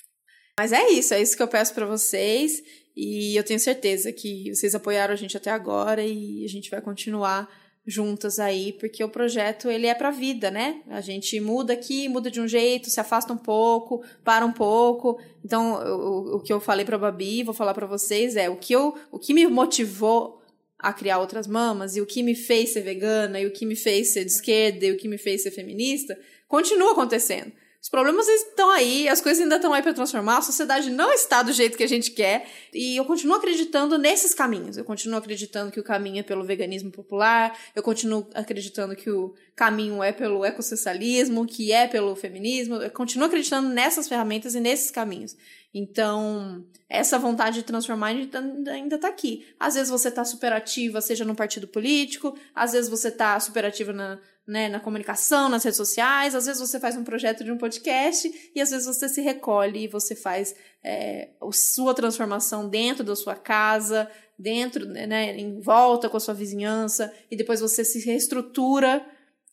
Mas 0.58 0.72
é 0.72 0.88
isso, 0.88 1.12
é 1.12 1.20
isso 1.20 1.36
que 1.36 1.42
eu 1.42 1.48
peço 1.48 1.74
para 1.74 1.84
vocês. 1.84 2.62
E 2.96 3.36
eu 3.36 3.44
tenho 3.44 3.58
certeza 3.58 4.12
que 4.12 4.54
vocês 4.54 4.74
apoiaram 4.74 5.14
a 5.14 5.16
gente 5.16 5.36
até 5.36 5.50
agora 5.50 6.04
e 6.04 6.44
a 6.44 6.48
gente 6.48 6.70
vai 6.70 6.80
continuar 6.80 7.48
juntas 7.86 8.38
aí, 8.38 8.72
porque 8.74 9.02
o 9.02 9.08
projeto 9.08 9.68
ele 9.68 9.86
é 9.86 9.94
para 9.94 10.08
a 10.08 10.12
vida, 10.12 10.50
né? 10.50 10.82
A 10.88 11.00
gente 11.00 11.40
muda 11.40 11.72
aqui, 11.72 12.08
muda 12.08 12.30
de 12.30 12.40
um 12.40 12.46
jeito, 12.46 12.88
se 12.88 13.00
afasta 13.00 13.32
um 13.32 13.36
pouco, 13.36 14.04
para 14.22 14.46
um 14.46 14.52
pouco. 14.52 15.18
Então, 15.44 15.74
o, 15.74 16.36
o 16.36 16.40
que 16.40 16.52
eu 16.52 16.60
falei 16.60 16.84
para 16.84 16.98
Babi, 16.98 17.42
vou 17.42 17.54
falar 17.54 17.74
para 17.74 17.86
vocês 17.86 18.36
é 18.36 18.48
o 18.48 18.56
que 18.56 18.72
eu, 18.72 18.94
o 19.10 19.18
que 19.18 19.34
me 19.34 19.46
motivou 19.46 20.40
a 20.78 20.92
criar 20.92 21.18
outras 21.18 21.46
mamas 21.46 21.96
e 21.96 22.00
o 22.00 22.06
que 22.06 22.22
me 22.22 22.34
fez 22.34 22.72
ser 22.72 22.82
vegana 22.82 23.40
e 23.40 23.46
o 23.46 23.52
que 23.52 23.64
me 23.64 23.76
fez 23.76 24.12
ser 24.12 24.24
de 24.24 24.32
esquerda 24.32 24.84
e 24.84 24.92
o 24.92 24.96
que 24.96 25.08
me 25.08 25.16
fez 25.16 25.42
ser 25.42 25.52
feminista, 25.52 26.18
continua 26.48 26.92
acontecendo. 26.92 27.52
Problemas 27.92 28.26
estão 28.26 28.70
aí, 28.70 29.06
as 29.06 29.20
coisas 29.20 29.42
ainda 29.42 29.56
estão 29.56 29.70
aí 29.70 29.82
para 29.82 29.92
transformar, 29.92 30.38
a 30.38 30.40
sociedade 30.40 30.90
não 30.90 31.12
está 31.12 31.42
do 31.42 31.52
jeito 31.52 31.76
que 31.76 31.84
a 31.84 31.86
gente 31.86 32.10
quer, 32.12 32.48
e 32.72 32.96
eu 32.96 33.04
continuo 33.04 33.36
acreditando 33.36 33.98
nesses 33.98 34.32
caminhos. 34.32 34.78
Eu 34.78 34.84
continuo 34.86 35.18
acreditando 35.18 35.70
que 35.70 35.78
o 35.78 35.82
caminho 35.84 36.20
é 36.20 36.22
pelo 36.22 36.42
veganismo 36.42 36.90
popular, 36.90 37.54
eu 37.76 37.82
continuo 37.82 38.26
acreditando 38.32 38.96
que 38.96 39.10
o 39.10 39.34
caminho 39.54 40.02
é 40.02 40.10
pelo 40.10 40.42
ecossocialismo, 40.42 41.44
que 41.44 41.70
é 41.70 41.86
pelo 41.86 42.16
feminismo, 42.16 42.76
eu 42.76 42.90
continuo 42.90 43.26
acreditando 43.26 43.68
nessas 43.68 44.08
ferramentas 44.08 44.54
e 44.54 44.60
nesses 44.60 44.90
caminhos. 44.90 45.36
Então, 45.74 46.64
essa 46.88 47.18
vontade 47.18 47.56
de 47.56 47.62
transformar 47.62 48.06
ainda 48.06 48.96
está 48.96 49.08
aqui. 49.08 49.46
Às 49.60 49.74
vezes 49.74 49.90
você 49.90 50.08
está 50.08 50.24
super 50.24 50.52
ativa, 50.52 51.02
seja 51.02 51.26
no 51.26 51.34
partido 51.34 51.68
político, 51.68 52.38
às 52.54 52.72
vezes 52.72 52.90
você 52.90 53.08
está 53.08 53.38
super 53.38 53.66
ativa 53.66 53.92
na, 53.92 54.18
né, 54.46 54.68
na 54.68 54.80
comunicação, 54.80 55.48
nas 55.48 55.62
redes 55.62 55.76
sociais, 55.76 56.34
às 56.34 56.46
vezes 56.46 56.60
você 56.60 56.80
faz 56.80 56.96
um 56.96 57.04
projeto 57.04 57.44
de 57.44 57.52
um 57.52 57.58
podcast 57.58 58.30
e 58.54 58.60
às 58.60 58.70
vezes 58.70 58.86
você 58.86 59.08
se 59.08 59.20
recolhe 59.20 59.84
e 59.84 59.88
você 59.88 60.16
faz 60.16 60.54
é, 60.84 61.30
a 61.40 61.52
sua 61.52 61.94
transformação 61.94 62.68
dentro 62.68 63.04
da 63.04 63.14
sua 63.14 63.36
casa, 63.36 64.10
dentro, 64.38 64.84
né, 64.86 65.36
em 65.38 65.60
volta 65.60 66.08
com 66.08 66.16
a 66.16 66.20
sua 66.20 66.34
vizinhança, 66.34 67.12
e 67.30 67.36
depois 67.36 67.60
você 67.60 67.84
se 67.84 68.04
reestrutura 68.04 69.04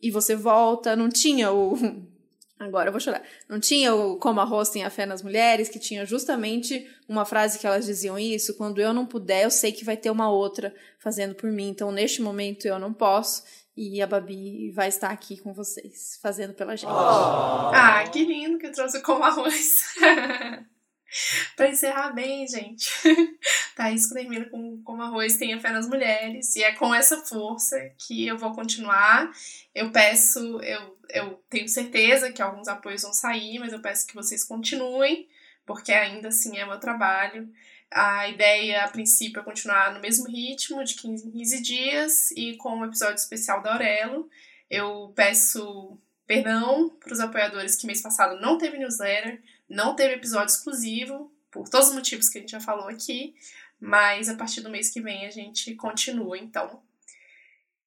e 0.01 0.09
você 0.09 0.35
volta. 0.35 0.95
Não 0.95 1.09
tinha 1.09 1.51
o. 1.51 1.77
Agora 2.57 2.89
eu 2.89 2.91
vou 2.91 2.99
chorar. 2.99 3.23
Não 3.47 3.57
tinha 3.57 3.95
o 3.95 4.17
Como 4.17 4.41
Arroz 4.41 4.69
tem 4.69 4.83
a 4.83 4.89
Fé 4.89 5.05
nas 5.05 5.21
Mulheres, 5.21 5.69
que 5.69 5.79
tinha 5.79 6.05
justamente 6.05 6.85
uma 7.07 7.23
frase 7.23 7.57
que 7.57 7.65
elas 7.65 7.85
diziam 7.85 8.19
isso: 8.19 8.57
quando 8.57 8.81
eu 8.81 8.93
não 8.93 9.05
puder, 9.05 9.43
eu 9.45 9.51
sei 9.51 9.71
que 9.71 9.85
vai 9.85 9.95
ter 9.95 10.09
uma 10.09 10.29
outra 10.29 10.73
fazendo 10.99 11.35
por 11.35 11.49
mim. 11.51 11.69
Então, 11.69 11.91
neste 11.91 12.21
momento, 12.21 12.65
eu 12.65 12.77
não 12.77 12.93
posso. 12.93 13.43
E 13.81 14.01
a 14.01 14.07
Babi 14.07 14.71
vai 14.71 14.89
estar 14.89 15.09
aqui 15.09 15.37
com 15.37 15.53
vocês, 15.53 16.19
fazendo 16.21 16.53
pela 16.53 16.75
gente. 16.75 16.91
Oh. 16.91 17.71
Ah, 17.73 18.03
que 18.11 18.25
lindo 18.25 18.57
que 18.57 18.69
trouxe 18.71 19.01
como 19.01 19.23
arroz. 19.23 19.95
para 21.55 21.69
encerrar 21.69 22.11
bem, 22.11 22.45
gente. 22.45 22.91
Thaís 23.77 24.09
tá, 24.09 24.15
termina 24.15 24.49
com 24.49 24.83
como 24.83 25.01
arroz 25.01 25.37
tenha 25.37 25.61
fé 25.61 25.69
nas 25.69 25.87
mulheres. 25.87 26.57
E 26.57 26.63
é 26.63 26.73
com 26.73 26.93
essa 26.93 27.25
força 27.25 27.77
que 27.97 28.27
eu 28.27 28.37
vou 28.37 28.51
continuar. 28.51 29.31
Eu 29.73 29.89
peço, 29.93 30.59
eu, 30.61 30.97
eu 31.11 31.41
tenho 31.49 31.69
certeza 31.69 32.33
que 32.33 32.41
alguns 32.41 32.67
apoios 32.67 33.03
vão 33.03 33.13
sair, 33.13 33.59
mas 33.59 33.71
eu 33.71 33.81
peço 33.81 34.05
que 34.05 34.13
vocês 34.13 34.43
continuem, 34.43 35.29
porque 35.65 35.93
ainda 35.93 36.27
assim 36.27 36.57
é 36.57 36.65
meu 36.65 36.81
trabalho. 36.81 37.49
A 37.91 38.29
ideia, 38.29 38.83
a 38.83 38.87
princípio, 38.87 39.39
é 39.39 39.43
continuar 39.43 39.93
no 39.93 39.99
mesmo 39.99 40.27
ritmo, 40.27 40.83
de 40.83 40.95
15 40.95 41.27
em 41.27 41.31
15 41.31 41.61
dias, 41.61 42.31
e 42.31 42.55
com 42.57 42.77
um 42.77 42.85
episódio 42.85 43.15
especial 43.15 43.61
da 43.61 43.73
Aurelo. 43.73 44.29
Eu 44.69 45.11
peço 45.15 45.97
perdão 46.27 46.89
para 46.99 47.11
os 47.11 47.19
apoiadores 47.19 47.75
que 47.75 47.87
mês 47.87 48.01
passado 48.01 48.39
não 48.39 48.57
teve 48.59 48.77
newsletter, 48.77 49.41
não 49.67 49.95
teve 49.95 50.13
episódio 50.13 50.53
exclusivo, 50.53 51.33
por 51.49 51.67
todos 51.67 51.89
os 51.89 51.95
motivos 51.95 52.29
que 52.29 52.37
a 52.37 52.41
gente 52.41 52.51
já 52.51 52.59
falou 52.59 52.87
aqui, 52.87 53.33
mas 53.79 54.29
a 54.29 54.35
partir 54.35 54.61
do 54.61 54.69
mês 54.69 54.91
que 54.91 55.01
vem 55.01 55.25
a 55.25 55.31
gente 55.31 55.73
continua, 55.73 56.37
então. 56.37 56.81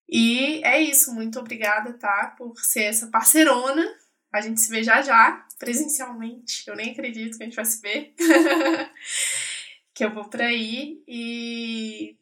E 0.09 0.61
é 0.65 0.81
isso, 0.81 1.15
muito 1.15 1.39
obrigada, 1.39 1.93
tá, 1.93 2.35
por 2.37 2.59
ser 2.59 2.85
essa 2.85 3.07
parceirona. 3.07 3.87
A 4.33 4.41
gente 4.41 4.61
se 4.61 4.71
vê 4.71 4.83
já 4.83 5.01
já, 5.03 5.47
presencialmente. 5.59 6.65
Eu 6.67 6.75
nem 6.75 6.91
acredito 6.91 7.37
que 7.37 7.43
a 7.43 7.47
gente 7.47 7.55
vai 7.55 7.65
se 7.65 7.81
ver. 7.81 8.15
que 9.95 10.05
eu 10.05 10.13
vou 10.13 10.25
por 10.25 10.41
aí 10.41 11.03
e 11.07 12.17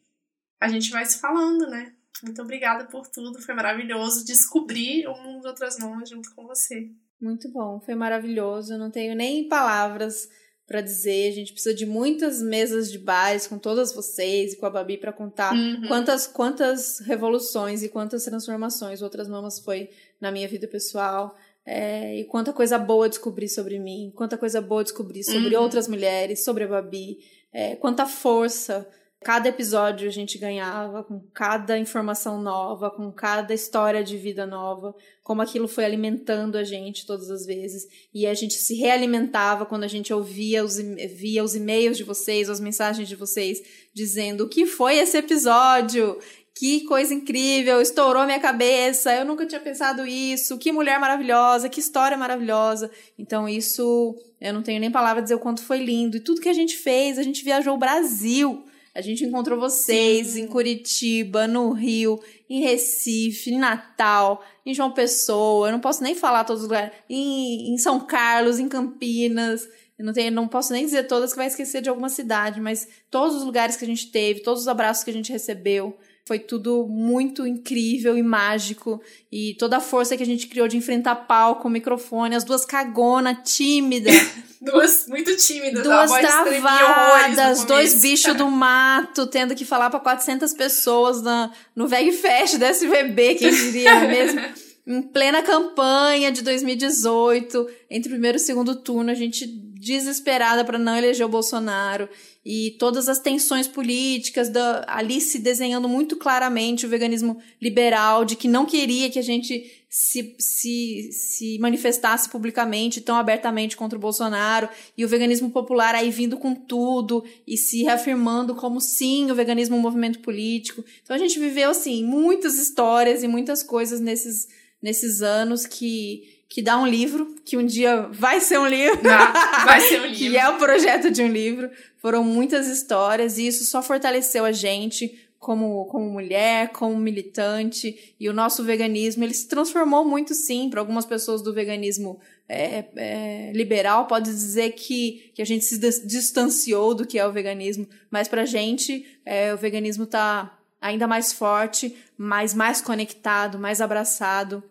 a 0.59 0.67
gente 0.67 0.91
vai 0.91 1.05
se 1.05 1.19
falando, 1.19 1.67
né? 1.67 1.93
Muito 2.23 2.41
obrigada 2.41 2.85
por 2.85 3.07
tudo, 3.07 3.41
foi 3.41 3.55
maravilhoso 3.55 4.25
descobrir 4.25 5.07
o 5.07 5.15
mundo 5.15 5.41
de 5.41 5.47
outras 5.47 5.79
mãos 5.79 6.09
junto 6.09 6.33
com 6.35 6.45
você. 6.45 6.89
Muito 7.19 7.49
bom, 7.49 7.79
foi 7.79 7.95
maravilhoso. 7.95 8.73
Eu 8.73 8.79
não 8.79 8.89
tenho 8.89 9.15
nem 9.15 9.47
palavras 9.47 10.27
para 10.65 10.81
dizer. 10.81 11.29
A 11.29 11.35
gente 11.35 11.53
precisa 11.53 11.75
de 11.75 11.85
muitas 11.85 12.41
mesas 12.41 12.91
de 12.91 12.97
bares 12.97 13.45
com 13.45 13.59
todas 13.59 13.93
vocês 13.93 14.53
e 14.53 14.57
com 14.57 14.65
a 14.65 14.69
Babi 14.69 14.97
para 14.97 15.11
contar 15.11 15.53
uhum. 15.53 15.87
quantas 15.87 16.25
quantas 16.25 16.99
revoluções 16.99 17.83
e 17.83 17.89
quantas 17.89 18.23
transformações 18.23 19.01
outras 19.01 19.27
mamas 19.27 19.59
foi 19.59 19.89
na 20.19 20.31
minha 20.31 20.47
vida 20.47 20.67
pessoal. 20.67 21.35
É, 21.63 22.17
e 22.19 22.23
quanta 22.23 22.51
coisa 22.51 22.79
boa 22.79 23.07
descobri 23.07 23.47
sobre 23.47 23.77
mim, 23.77 24.11
quanta 24.15 24.35
coisa 24.35 24.59
boa 24.59 24.83
descobri 24.83 25.23
sobre 25.23 25.55
uhum. 25.55 25.61
outras 25.61 25.87
mulheres, 25.87 26.43
sobre 26.43 26.63
a 26.63 26.67
Babi. 26.67 27.19
É, 27.53 27.75
quanta 27.75 28.05
força 28.05 28.87
cada 29.23 29.47
episódio 29.49 30.07
a 30.07 30.11
gente 30.11 30.39
ganhava, 30.39 31.03
com 31.03 31.19
cada 31.31 31.77
informação 31.77 32.41
nova, 32.41 32.89
com 32.89 33.11
cada 33.11 33.53
história 33.53 34.03
de 34.03 34.17
vida 34.17 34.47
nova, 34.47 34.95
como 35.21 35.43
aquilo 35.43 35.67
foi 35.67 35.85
alimentando 35.85 36.57
a 36.57 36.63
gente 36.63 37.05
todas 37.05 37.29
as 37.29 37.45
vezes. 37.45 37.87
E 38.11 38.25
a 38.25 38.33
gente 38.33 38.55
se 38.55 38.73
realimentava 38.73 39.63
quando 39.63 39.83
a 39.83 39.87
gente 39.87 40.11
ouvia 40.11 40.63
os, 40.63 40.77
via 40.77 41.43
os 41.43 41.55
e-mails 41.55 41.97
de 41.97 42.03
vocês, 42.03 42.49
as 42.49 42.59
mensagens 42.59 43.07
de 43.07 43.15
vocês, 43.15 43.61
dizendo 43.93 44.45
o 44.45 44.49
que 44.49 44.65
foi 44.65 44.97
esse 44.97 45.17
episódio. 45.17 46.17
Que 46.53 46.81
coisa 46.81 47.13
incrível, 47.13 47.81
estourou 47.81 48.25
minha 48.25 48.39
cabeça, 48.39 49.13
eu 49.15 49.25
nunca 49.25 49.45
tinha 49.45 49.61
pensado 49.61 50.05
isso, 50.05 50.57
que 50.57 50.71
mulher 50.71 50.99
maravilhosa, 50.99 51.69
que 51.69 51.79
história 51.79 52.17
maravilhosa. 52.17 52.91
Então, 53.17 53.47
isso 53.47 54.15
eu 54.39 54.53
não 54.53 54.61
tenho 54.61 54.79
nem 54.79 54.91
palavra 54.91 55.21
a 55.21 55.23
dizer 55.23 55.35
o 55.35 55.39
quanto 55.39 55.63
foi 55.63 55.77
lindo. 55.77 56.17
E 56.17 56.19
tudo 56.19 56.41
que 56.41 56.49
a 56.49 56.53
gente 56.53 56.75
fez, 56.75 57.17
a 57.17 57.23
gente 57.23 57.43
viajou 57.43 57.75
o 57.75 57.79
Brasil. 57.79 58.65
A 58.93 58.99
gente 58.99 59.23
encontrou 59.23 59.57
vocês 59.57 60.29
Sim. 60.29 60.41
em 60.41 60.47
Curitiba, 60.47 61.47
no 61.47 61.71
Rio, 61.71 62.19
em 62.49 62.59
Recife, 62.59 63.51
em 63.51 63.57
Natal, 63.57 64.43
em 64.65 64.73
João 64.73 64.91
Pessoa. 64.91 65.67
Eu 65.67 65.71
não 65.71 65.79
posso 65.79 66.03
nem 66.03 66.13
falar 66.13 66.43
todos 66.43 66.63
os 66.63 66.67
lugares. 66.67 66.91
Em, 67.09 67.73
em 67.73 67.77
São 67.77 68.01
Carlos, 68.01 68.59
em 68.59 68.67
Campinas. 68.67 69.69
Eu 69.97 70.03
não, 70.03 70.11
tenho, 70.11 70.31
não 70.31 70.47
posso 70.47 70.73
nem 70.73 70.83
dizer 70.83 71.03
todas 71.03 71.31
que 71.31 71.37
vai 71.37 71.47
esquecer 71.47 71.81
de 71.81 71.87
alguma 71.87 72.09
cidade, 72.09 72.59
mas 72.59 72.87
todos 73.09 73.37
os 73.37 73.43
lugares 73.43 73.77
que 73.77 73.85
a 73.85 73.87
gente 73.87 74.11
teve, 74.11 74.41
todos 74.41 74.61
os 74.61 74.67
abraços 74.67 75.03
que 75.03 75.11
a 75.11 75.13
gente 75.13 75.31
recebeu. 75.31 75.97
Foi 76.25 76.37
tudo 76.39 76.87
muito 76.87 77.45
incrível 77.47 78.17
e 78.17 78.23
mágico. 78.23 79.01
E 79.31 79.55
toda 79.55 79.77
a 79.77 79.79
força 79.79 80.15
que 80.15 80.23
a 80.23 80.25
gente 80.25 80.47
criou 80.47 80.67
de 80.67 80.77
enfrentar 80.77 81.15
palco, 81.15 81.69
microfone, 81.69 82.35
as 82.35 82.43
duas 82.43 82.63
cagona, 82.63 83.33
tímida. 83.33 84.11
duas 84.61 85.07
muito 85.07 85.35
tímidas. 85.35 85.83
Duas 85.83 86.11
travadas, 86.11 87.63
dois 87.65 88.01
bichos 88.01 88.35
do 88.35 88.49
mato, 88.49 89.25
tendo 89.27 89.55
que 89.55 89.65
falar 89.65 89.89
para 89.89 89.99
400 89.99 90.53
pessoas 90.53 91.21
na, 91.21 91.51
no 91.75 91.87
VegFest 91.87 92.57
da 92.57 92.69
SVB, 92.69 93.35
quem 93.35 93.51
diria 93.51 94.01
mesmo. 94.01 94.41
em 94.85 95.01
plena 95.01 95.43
campanha 95.43 96.31
de 96.31 96.41
2018, 96.41 97.67
entre 97.89 98.09
o 98.09 98.11
primeiro 98.11 98.37
e 98.37 98.41
o 98.41 98.43
segundo 98.43 98.75
turno, 98.75 99.11
a 99.11 99.15
gente 99.15 99.47
desesperada 99.81 100.63
para 100.63 100.77
não 100.77 100.95
eleger 100.95 101.25
o 101.25 101.29
Bolsonaro 101.29 102.07
e 102.45 102.75
todas 102.77 103.09
as 103.09 103.17
tensões 103.17 103.67
políticas 103.67 104.47
da, 104.47 104.85
ali 104.87 105.19
se 105.19 105.39
desenhando 105.39 105.89
muito 105.89 106.15
claramente 106.15 106.85
o 106.85 106.89
veganismo 106.89 107.41
liberal, 107.59 108.23
de 108.23 108.35
que 108.35 108.47
não 108.47 108.63
queria 108.63 109.09
que 109.09 109.17
a 109.17 109.23
gente 109.23 109.83
se, 109.89 110.35
se, 110.37 111.09
se 111.11 111.59
manifestasse 111.59 112.29
publicamente 112.29 113.01
tão 113.01 113.15
abertamente 113.15 113.75
contra 113.75 113.97
o 113.97 114.01
Bolsonaro, 114.01 114.69
e 114.95 115.03
o 115.03 115.07
veganismo 115.07 115.49
popular 115.49 115.95
aí 115.95 116.11
vindo 116.11 116.37
com 116.37 116.53
tudo 116.53 117.23
e 117.47 117.57
se 117.57 117.81
reafirmando 117.81 118.53
como 118.53 118.79
sim, 118.79 119.31
o 119.31 119.35
veganismo 119.35 119.75
é 119.75 119.79
um 119.79 119.81
movimento 119.81 120.19
político. 120.19 120.85
Então 121.03 121.15
a 121.15 121.19
gente 121.19 121.39
viveu 121.39 121.71
assim 121.71 122.03
muitas 122.03 122.59
histórias 122.59 123.23
e 123.23 123.27
muitas 123.27 123.63
coisas 123.63 123.99
nesses, 123.99 124.47
nesses 124.79 125.23
anos 125.23 125.65
que 125.65 126.40
que 126.51 126.61
dá 126.61 126.77
um 126.77 126.85
livro, 126.85 127.33
que 127.45 127.55
um 127.55 127.65
dia 127.65 128.09
vai 128.11 128.41
ser 128.41 128.59
um 128.59 128.67
livro. 128.67 129.09
Ah, 129.09 129.63
vai 129.63 129.79
ser 129.79 130.01
um 130.01 130.03
livro. 130.11 130.17
que 130.17 130.35
é 130.35 130.49
o 130.49 130.57
projeto 130.57 131.09
de 131.09 131.23
um 131.23 131.29
livro. 131.29 131.71
Foram 131.95 132.25
muitas 132.25 132.67
histórias 132.67 133.37
e 133.37 133.47
isso 133.47 133.63
só 133.63 133.81
fortaleceu 133.81 134.43
a 134.43 134.51
gente 134.51 135.17
como, 135.39 135.85
como 135.85 136.09
mulher, 136.09 136.67
como 136.73 136.97
militante. 136.97 138.13
E 138.19 138.27
o 138.27 138.33
nosso 138.33 138.65
veganismo, 138.65 139.23
ele 139.23 139.33
se 139.33 139.47
transformou 139.47 140.03
muito 140.03 140.35
sim. 140.35 140.69
Para 140.69 140.81
algumas 140.81 141.05
pessoas 141.05 141.41
do 141.41 141.53
veganismo 141.53 142.19
é, 142.49 142.83
é, 142.97 143.51
liberal, 143.55 144.05
pode 144.05 144.29
dizer 144.29 144.71
que, 144.71 145.31
que 145.33 145.41
a 145.41 145.45
gente 145.45 145.63
se 145.63 145.79
distanciou 146.05 146.93
do 146.93 147.07
que 147.07 147.17
é 147.17 147.25
o 147.25 147.31
veganismo. 147.31 147.87
Mas 148.09 148.27
para 148.27 148.41
a 148.41 148.45
gente, 148.45 149.05
é, 149.25 149.53
o 149.53 149.57
veganismo 149.57 150.03
está 150.03 150.59
ainda 150.81 151.07
mais 151.07 151.31
forte, 151.31 151.95
mais, 152.17 152.53
mais 152.53 152.81
conectado, 152.81 153.57
mais 153.57 153.79
abraçado 153.79 154.61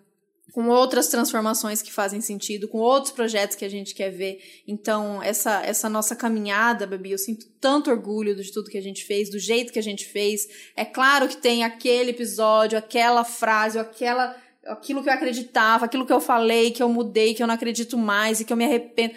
com 0.53 0.69
outras 0.69 1.09
transformações 1.09 1.83
que 1.83 1.93
fazem 1.93 2.21
sentido, 2.21 2.69
com 2.69 2.79
outros 2.79 3.13
projetos 3.13 3.57
que 3.57 3.65
a 3.65 3.69
gente 3.69 3.95
quer 3.95 4.11
ver. 4.11 4.39
Então, 4.67 5.23
essa, 5.23 5.63
essa 5.65 5.89
nossa 5.89 6.17
caminhada, 6.17 6.87
Babi, 6.87 7.13
eu 7.13 7.19
sinto 7.19 7.47
tanto 7.61 7.91
orgulho 7.91 8.35
de 8.35 8.53
tudo 8.53 8.71
que 8.71 8.79
a 8.79 8.83
gente 8.83 9.05
fez, 9.05 9.31
do 9.31 9.39
jeito 9.39 9.73
que 9.73 9.79
a 9.79 9.83
gente 9.83 10.07
fez. 10.07 10.49
É 10.77 10.85
claro 10.85 11.29
que 11.29 11.37
tem 11.37 11.65
aquele 11.65 12.11
episódio, 12.11 12.79
aquela 12.79 13.25
frase, 13.25 13.79
aquela, 13.79 14.37
aquilo 14.67 15.03
que 15.03 15.09
eu 15.09 15.15
acreditava, 15.15 15.85
aquilo 15.85 16.07
que 16.07 16.13
eu 16.13 16.21
falei, 16.21 16.71
que 16.71 16.83
eu 16.83 16.89
mudei, 16.89 17.35
que 17.35 17.43
eu 17.43 17.47
não 17.47 17.55
acredito 17.55 17.97
mais 17.97 18.41
e 18.41 18.45
que 18.45 18.53
eu 18.53 18.57
me 18.57 18.65
arrependo. 18.65 19.15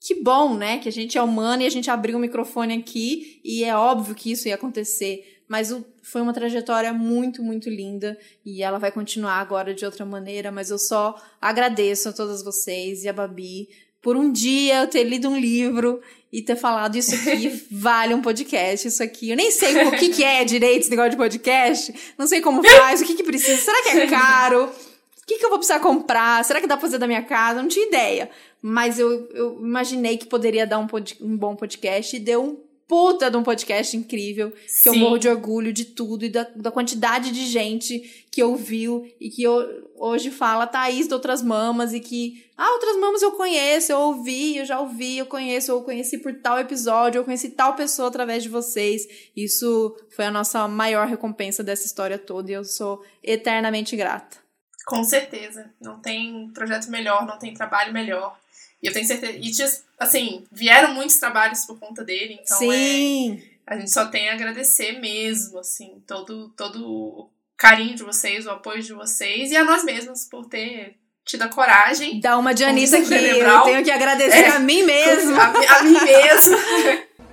Que 0.00 0.14
bom, 0.22 0.54
né? 0.54 0.78
Que 0.78 0.88
a 0.88 0.92
gente 0.92 1.18
é 1.18 1.22
humano 1.22 1.62
e 1.62 1.66
a 1.66 1.70
gente 1.70 1.90
abriu 1.90 2.16
o 2.16 2.20
microfone 2.20 2.74
aqui 2.74 3.40
e 3.44 3.64
é 3.64 3.76
óbvio 3.76 4.14
que 4.14 4.30
isso 4.30 4.46
ia 4.48 4.54
acontecer 4.54 5.37
mas 5.48 5.72
o, 5.72 5.84
foi 6.02 6.20
uma 6.20 6.32
trajetória 6.32 6.92
muito, 6.92 7.42
muito 7.42 7.70
linda 7.70 8.18
e 8.44 8.62
ela 8.62 8.78
vai 8.78 8.92
continuar 8.92 9.40
agora 9.40 9.74
de 9.74 9.84
outra 9.84 10.04
maneira, 10.04 10.52
mas 10.52 10.70
eu 10.70 10.78
só 10.78 11.20
agradeço 11.40 12.10
a 12.10 12.12
todas 12.12 12.42
vocês 12.42 13.02
e 13.02 13.08
a 13.08 13.12
Babi 13.12 13.68
por 14.02 14.16
um 14.16 14.30
dia 14.30 14.82
eu 14.82 14.86
ter 14.86 15.04
lido 15.04 15.28
um 15.28 15.38
livro 15.38 16.00
e 16.32 16.42
ter 16.42 16.56
falado 16.56 16.96
isso 16.96 17.14
aqui 17.14 17.64
vale 17.72 18.14
um 18.14 18.20
podcast, 18.20 18.86
isso 18.86 19.02
aqui. 19.02 19.30
Eu 19.30 19.36
nem 19.36 19.50
sei 19.50 19.86
o 19.86 19.92
que, 19.92 20.10
que 20.10 20.22
é 20.22 20.44
direito 20.44 20.82
esse 20.82 20.90
negócio 20.90 21.12
de 21.12 21.16
podcast, 21.16 21.94
não 22.16 22.26
sei 22.26 22.40
como 22.40 22.62
faz, 22.62 23.00
o 23.00 23.04
que, 23.04 23.14
que 23.14 23.24
precisa, 23.24 23.56
será 23.56 23.82
que 23.82 23.88
é 23.88 24.06
caro? 24.08 24.66
O 24.66 25.26
que, 25.26 25.38
que 25.38 25.44
eu 25.44 25.50
vou 25.50 25.58
precisar 25.58 25.80
comprar? 25.80 26.42
Será 26.44 26.60
que 26.60 26.66
dá 26.66 26.76
pra 26.76 26.86
fazer 26.86 26.98
da 26.98 27.06
minha 27.06 27.22
casa? 27.22 27.60
Não 27.60 27.68
tinha 27.68 27.86
ideia. 27.86 28.30
Mas 28.62 28.98
eu, 28.98 29.28
eu 29.34 29.58
imaginei 29.60 30.16
que 30.16 30.26
poderia 30.26 30.66
dar 30.66 30.78
um, 30.78 30.86
pod, 30.86 31.18
um 31.20 31.36
bom 31.36 31.54
podcast 31.54 32.16
e 32.16 32.18
deu 32.18 32.42
um 32.42 32.67
puta 32.88 33.30
de 33.30 33.36
um 33.36 33.42
podcast 33.42 33.94
incrível, 33.94 34.50
que 34.50 34.68
Sim. 34.68 34.88
eu 34.88 34.94
morro 34.96 35.18
de 35.18 35.28
orgulho 35.28 35.74
de 35.74 35.84
tudo 35.84 36.24
e 36.24 36.30
da, 36.30 36.44
da 36.56 36.70
quantidade 36.70 37.30
de 37.30 37.46
gente 37.46 38.26
que 38.32 38.42
ouviu 38.42 39.06
e 39.20 39.28
que 39.28 39.42
eu, 39.42 39.90
hoje 39.94 40.30
fala 40.30 40.66
Thaís 40.66 41.06
de 41.06 41.12
Outras 41.12 41.42
Mamas 41.42 41.92
e 41.92 42.00
que, 42.00 42.50
ah, 42.56 42.72
Outras 42.72 42.96
Mamas 42.96 43.20
eu 43.20 43.32
conheço, 43.32 43.92
eu 43.92 43.98
ouvi, 44.00 44.56
eu 44.56 44.64
já 44.64 44.80
ouvi, 44.80 45.18
eu 45.18 45.26
conheço, 45.26 45.70
eu 45.70 45.82
conheci 45.82 46.16
por 46.16 46.32
tal 46.40 46.58
episódio, 46.58 47.18
eu 47.18 47.24
conheci 47.24 47.50
tal 47.50 47.74
pessoa 47.74 48.08
através 48.08 48.42
de 48.42 48.48
vocês. 48.48 49.06
Isso 49.36 49.94
foi 50.08 50.24
a 50.24 50.30
nossa 50.30 50.66
maior 50.66 51.06
recompensa 51.06 51.62
dessa 51.62 51.84
história 51.84 52.18
toda 52.18 52.50
e 52.50 52.54
eu 52.54 52.64
sou 52.64 53.04
eternamente 53.22 53.94
grata. 53.96 54.38
Com 54.86 55.04
certeza. 55.04 55.70
Não 55.78 56.00
tem 56.00 56.48
projeto 56.54 56.88
melhor, 56.90 57.26
não 57.26 57.38
tem 57.38 57.52
trabalho 57.52 57.92
melhor. 57.92 58.34
E 58.82 58.86
eu 58.86 58.92
tenho 58.92 59.06
certeza. 59.06 59.32
E, 59.32 59.50
assim, 59.98 60.44
vieram 60.50 60.94
muitos 60.94 61.16
trabalhos 61.16 61.64
por 61.64 61.78
conta 61.78 62.04
dele, 62.04 62.38
então 62.40 62.58
Sim. 62.58 63.42
É, 63.66 63.74
a 63.74 63.78
gente 63.78 63.90
só 63.90 64.06
tem 64.06 64.28
a 64.30 64.34
agradecer 64.34 65.00
mesmo, 65.00 65.58
assim, 65.58 66.02
todo, 66.06 66.48
todo 66.50 66.86
o 66.86 67.30
carinho 67.56 67.96
de 67.96 68.04
vocês, 68.04 68.46
o 68.46 68.50
apoio 68.50 68.82
de 68.82 68.92
vocês 68.92 69.50
e 69.50 69.56
a 69.56 69.64
nós 69.64 69.84
mesmos 69.84 70.24
por 70.24 70.46
ter 70.46 70.96
tido 71.24 71.42
a 71.42 71.48
coragem. 71.48 72.20
Dá 72.20 72.38
uma 72.38 72.54
de 72.54 72.64
Anitta 72.64 72.98
aqui, 72.98 73.12
eu 73.12 73.62
tenho 73.62 73.84
que 73.84 73.90
agradecer 73.90 74.44
é, 74.44 74.48
a 74.48 74.58
mim 74.58 74.82
mesmo. 74.84 75.38
A, 75.38 75.78
a 75.78 75.82
mim 75.82 75.92
mesmo. 75.92 76.56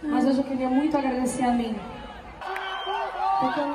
Mas 0.04 0.26
hoje 0.26 0.38
eu 0.40 0.44
queria 0.44 0.70
muito 0.70 0.98
agradecer 0.98 1.44
a 1.44 1.52
mim. 1.52 1.76
Porque 3.40 3.60
eu 3.60 3.68
não 3.68 3.75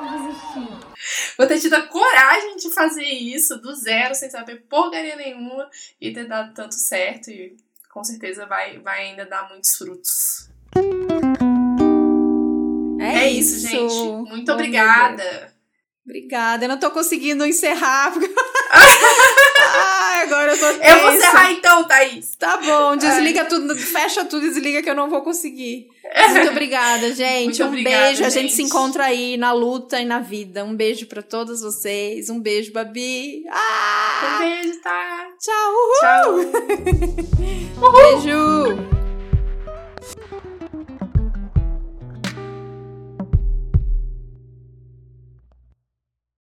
Vou 1.41 1.47
ter 1.47 1.59
tido 1.59 1.73
a 1.73 1.81
coragem 1.81 2.55
de 2.55 2.69
fazer 2.69 3.03
isso 3.03 3.59
do 3.59 3.73
zero, 3.73 4.13
sem 4.13 4.29
saber 4.29 4.63
porcaria 4.69 5.15
nenhuma, 5.15 5.67
e 5.99 6.13
ter 6.13 6.27
dado 6.27 6.53
tanto 6.53 6.75
certo. 6.75 7.31
E 7.31 7.57
com 7.91 8.03
certeza 8.03 8.45
vai, 8.45 8.77
vai 8.77 9.07
ainda 9.07 9.25
dar 9.25 9.49
muitos 9.49 9.75
frutos. 9.75 10.51
É, 12.99 13.23
é 13.23 13.31
isso, 13.31 13.55
isso, 13.55 13.67
gente. 13.69 14.29
Muito 14.29 14.51
obrigada. 14.51 15.51
Obrigada. 16.05 16.65
Eu 16.65 16.69
não 16.69 16.79
tô 16.79 16.91
conseguindo 16.91 17.43
encerrar. 17.43 18.13
Agora 20.21 20.51
eu 20.53 20.59
tô 20.59 20.73
tensa. 20.79 20.89
Eu 20.89 20.99
vou 21.01 21.13
encerrar 21.13 21.51
então, 21.51 21.83
Thaís. 21.83 22.35
Tá 22.37 22.57
bom, 22.57 22.95
desliga 22.95 23.41
Ai. 23.41 23.47
tudo, 23.47 23.75
fecha 23.75 24.25
tudo, 24.25 24.41
desliga 24.41 24.81
que 24.81 24.89
eu 24.89 24.95
não 24.95 25.09
vou 25.09 25.21
conseguir. 25.21 25.87
Muito 26.29 26.49
obrigada, 26.49 27.13
gente. 27.13 27.45
Muito 27.45 27.63
um 27.63 27.67
obrigada, 27.67 27.97
beijo. 27.97 28.17
Gente. 28.17 28.27
A 28.27 28.29
gente 28.29 28.53
se 28.53 28.63
encontra 28.63 29.05
aí 29.05 29.37
na 29.37 29.53
luta 29.53 29.99
e 29.99 30.05
na 30.05 30.19
vida. 30.19 30.63
Um 30.63 30.75
beijo 30.75 31.05
para 31.07 31.21
todos 31.21 31.61
vocês. 31.61 32.29
Um 32.29 32.39
beijo, 32.39 32.73
Babi. 32.73 33.43
Ah! 33.49 34.35
Um 34.35 34.39
beijo, 34.39 34.81
tá? 34.81 35.27
Tchau. 35.39 35.73
Uhul. 35.73 35.99
Tchau. 35.99 36.33
Uhul. 37.81 38.21
Beijo. 38.21 39.00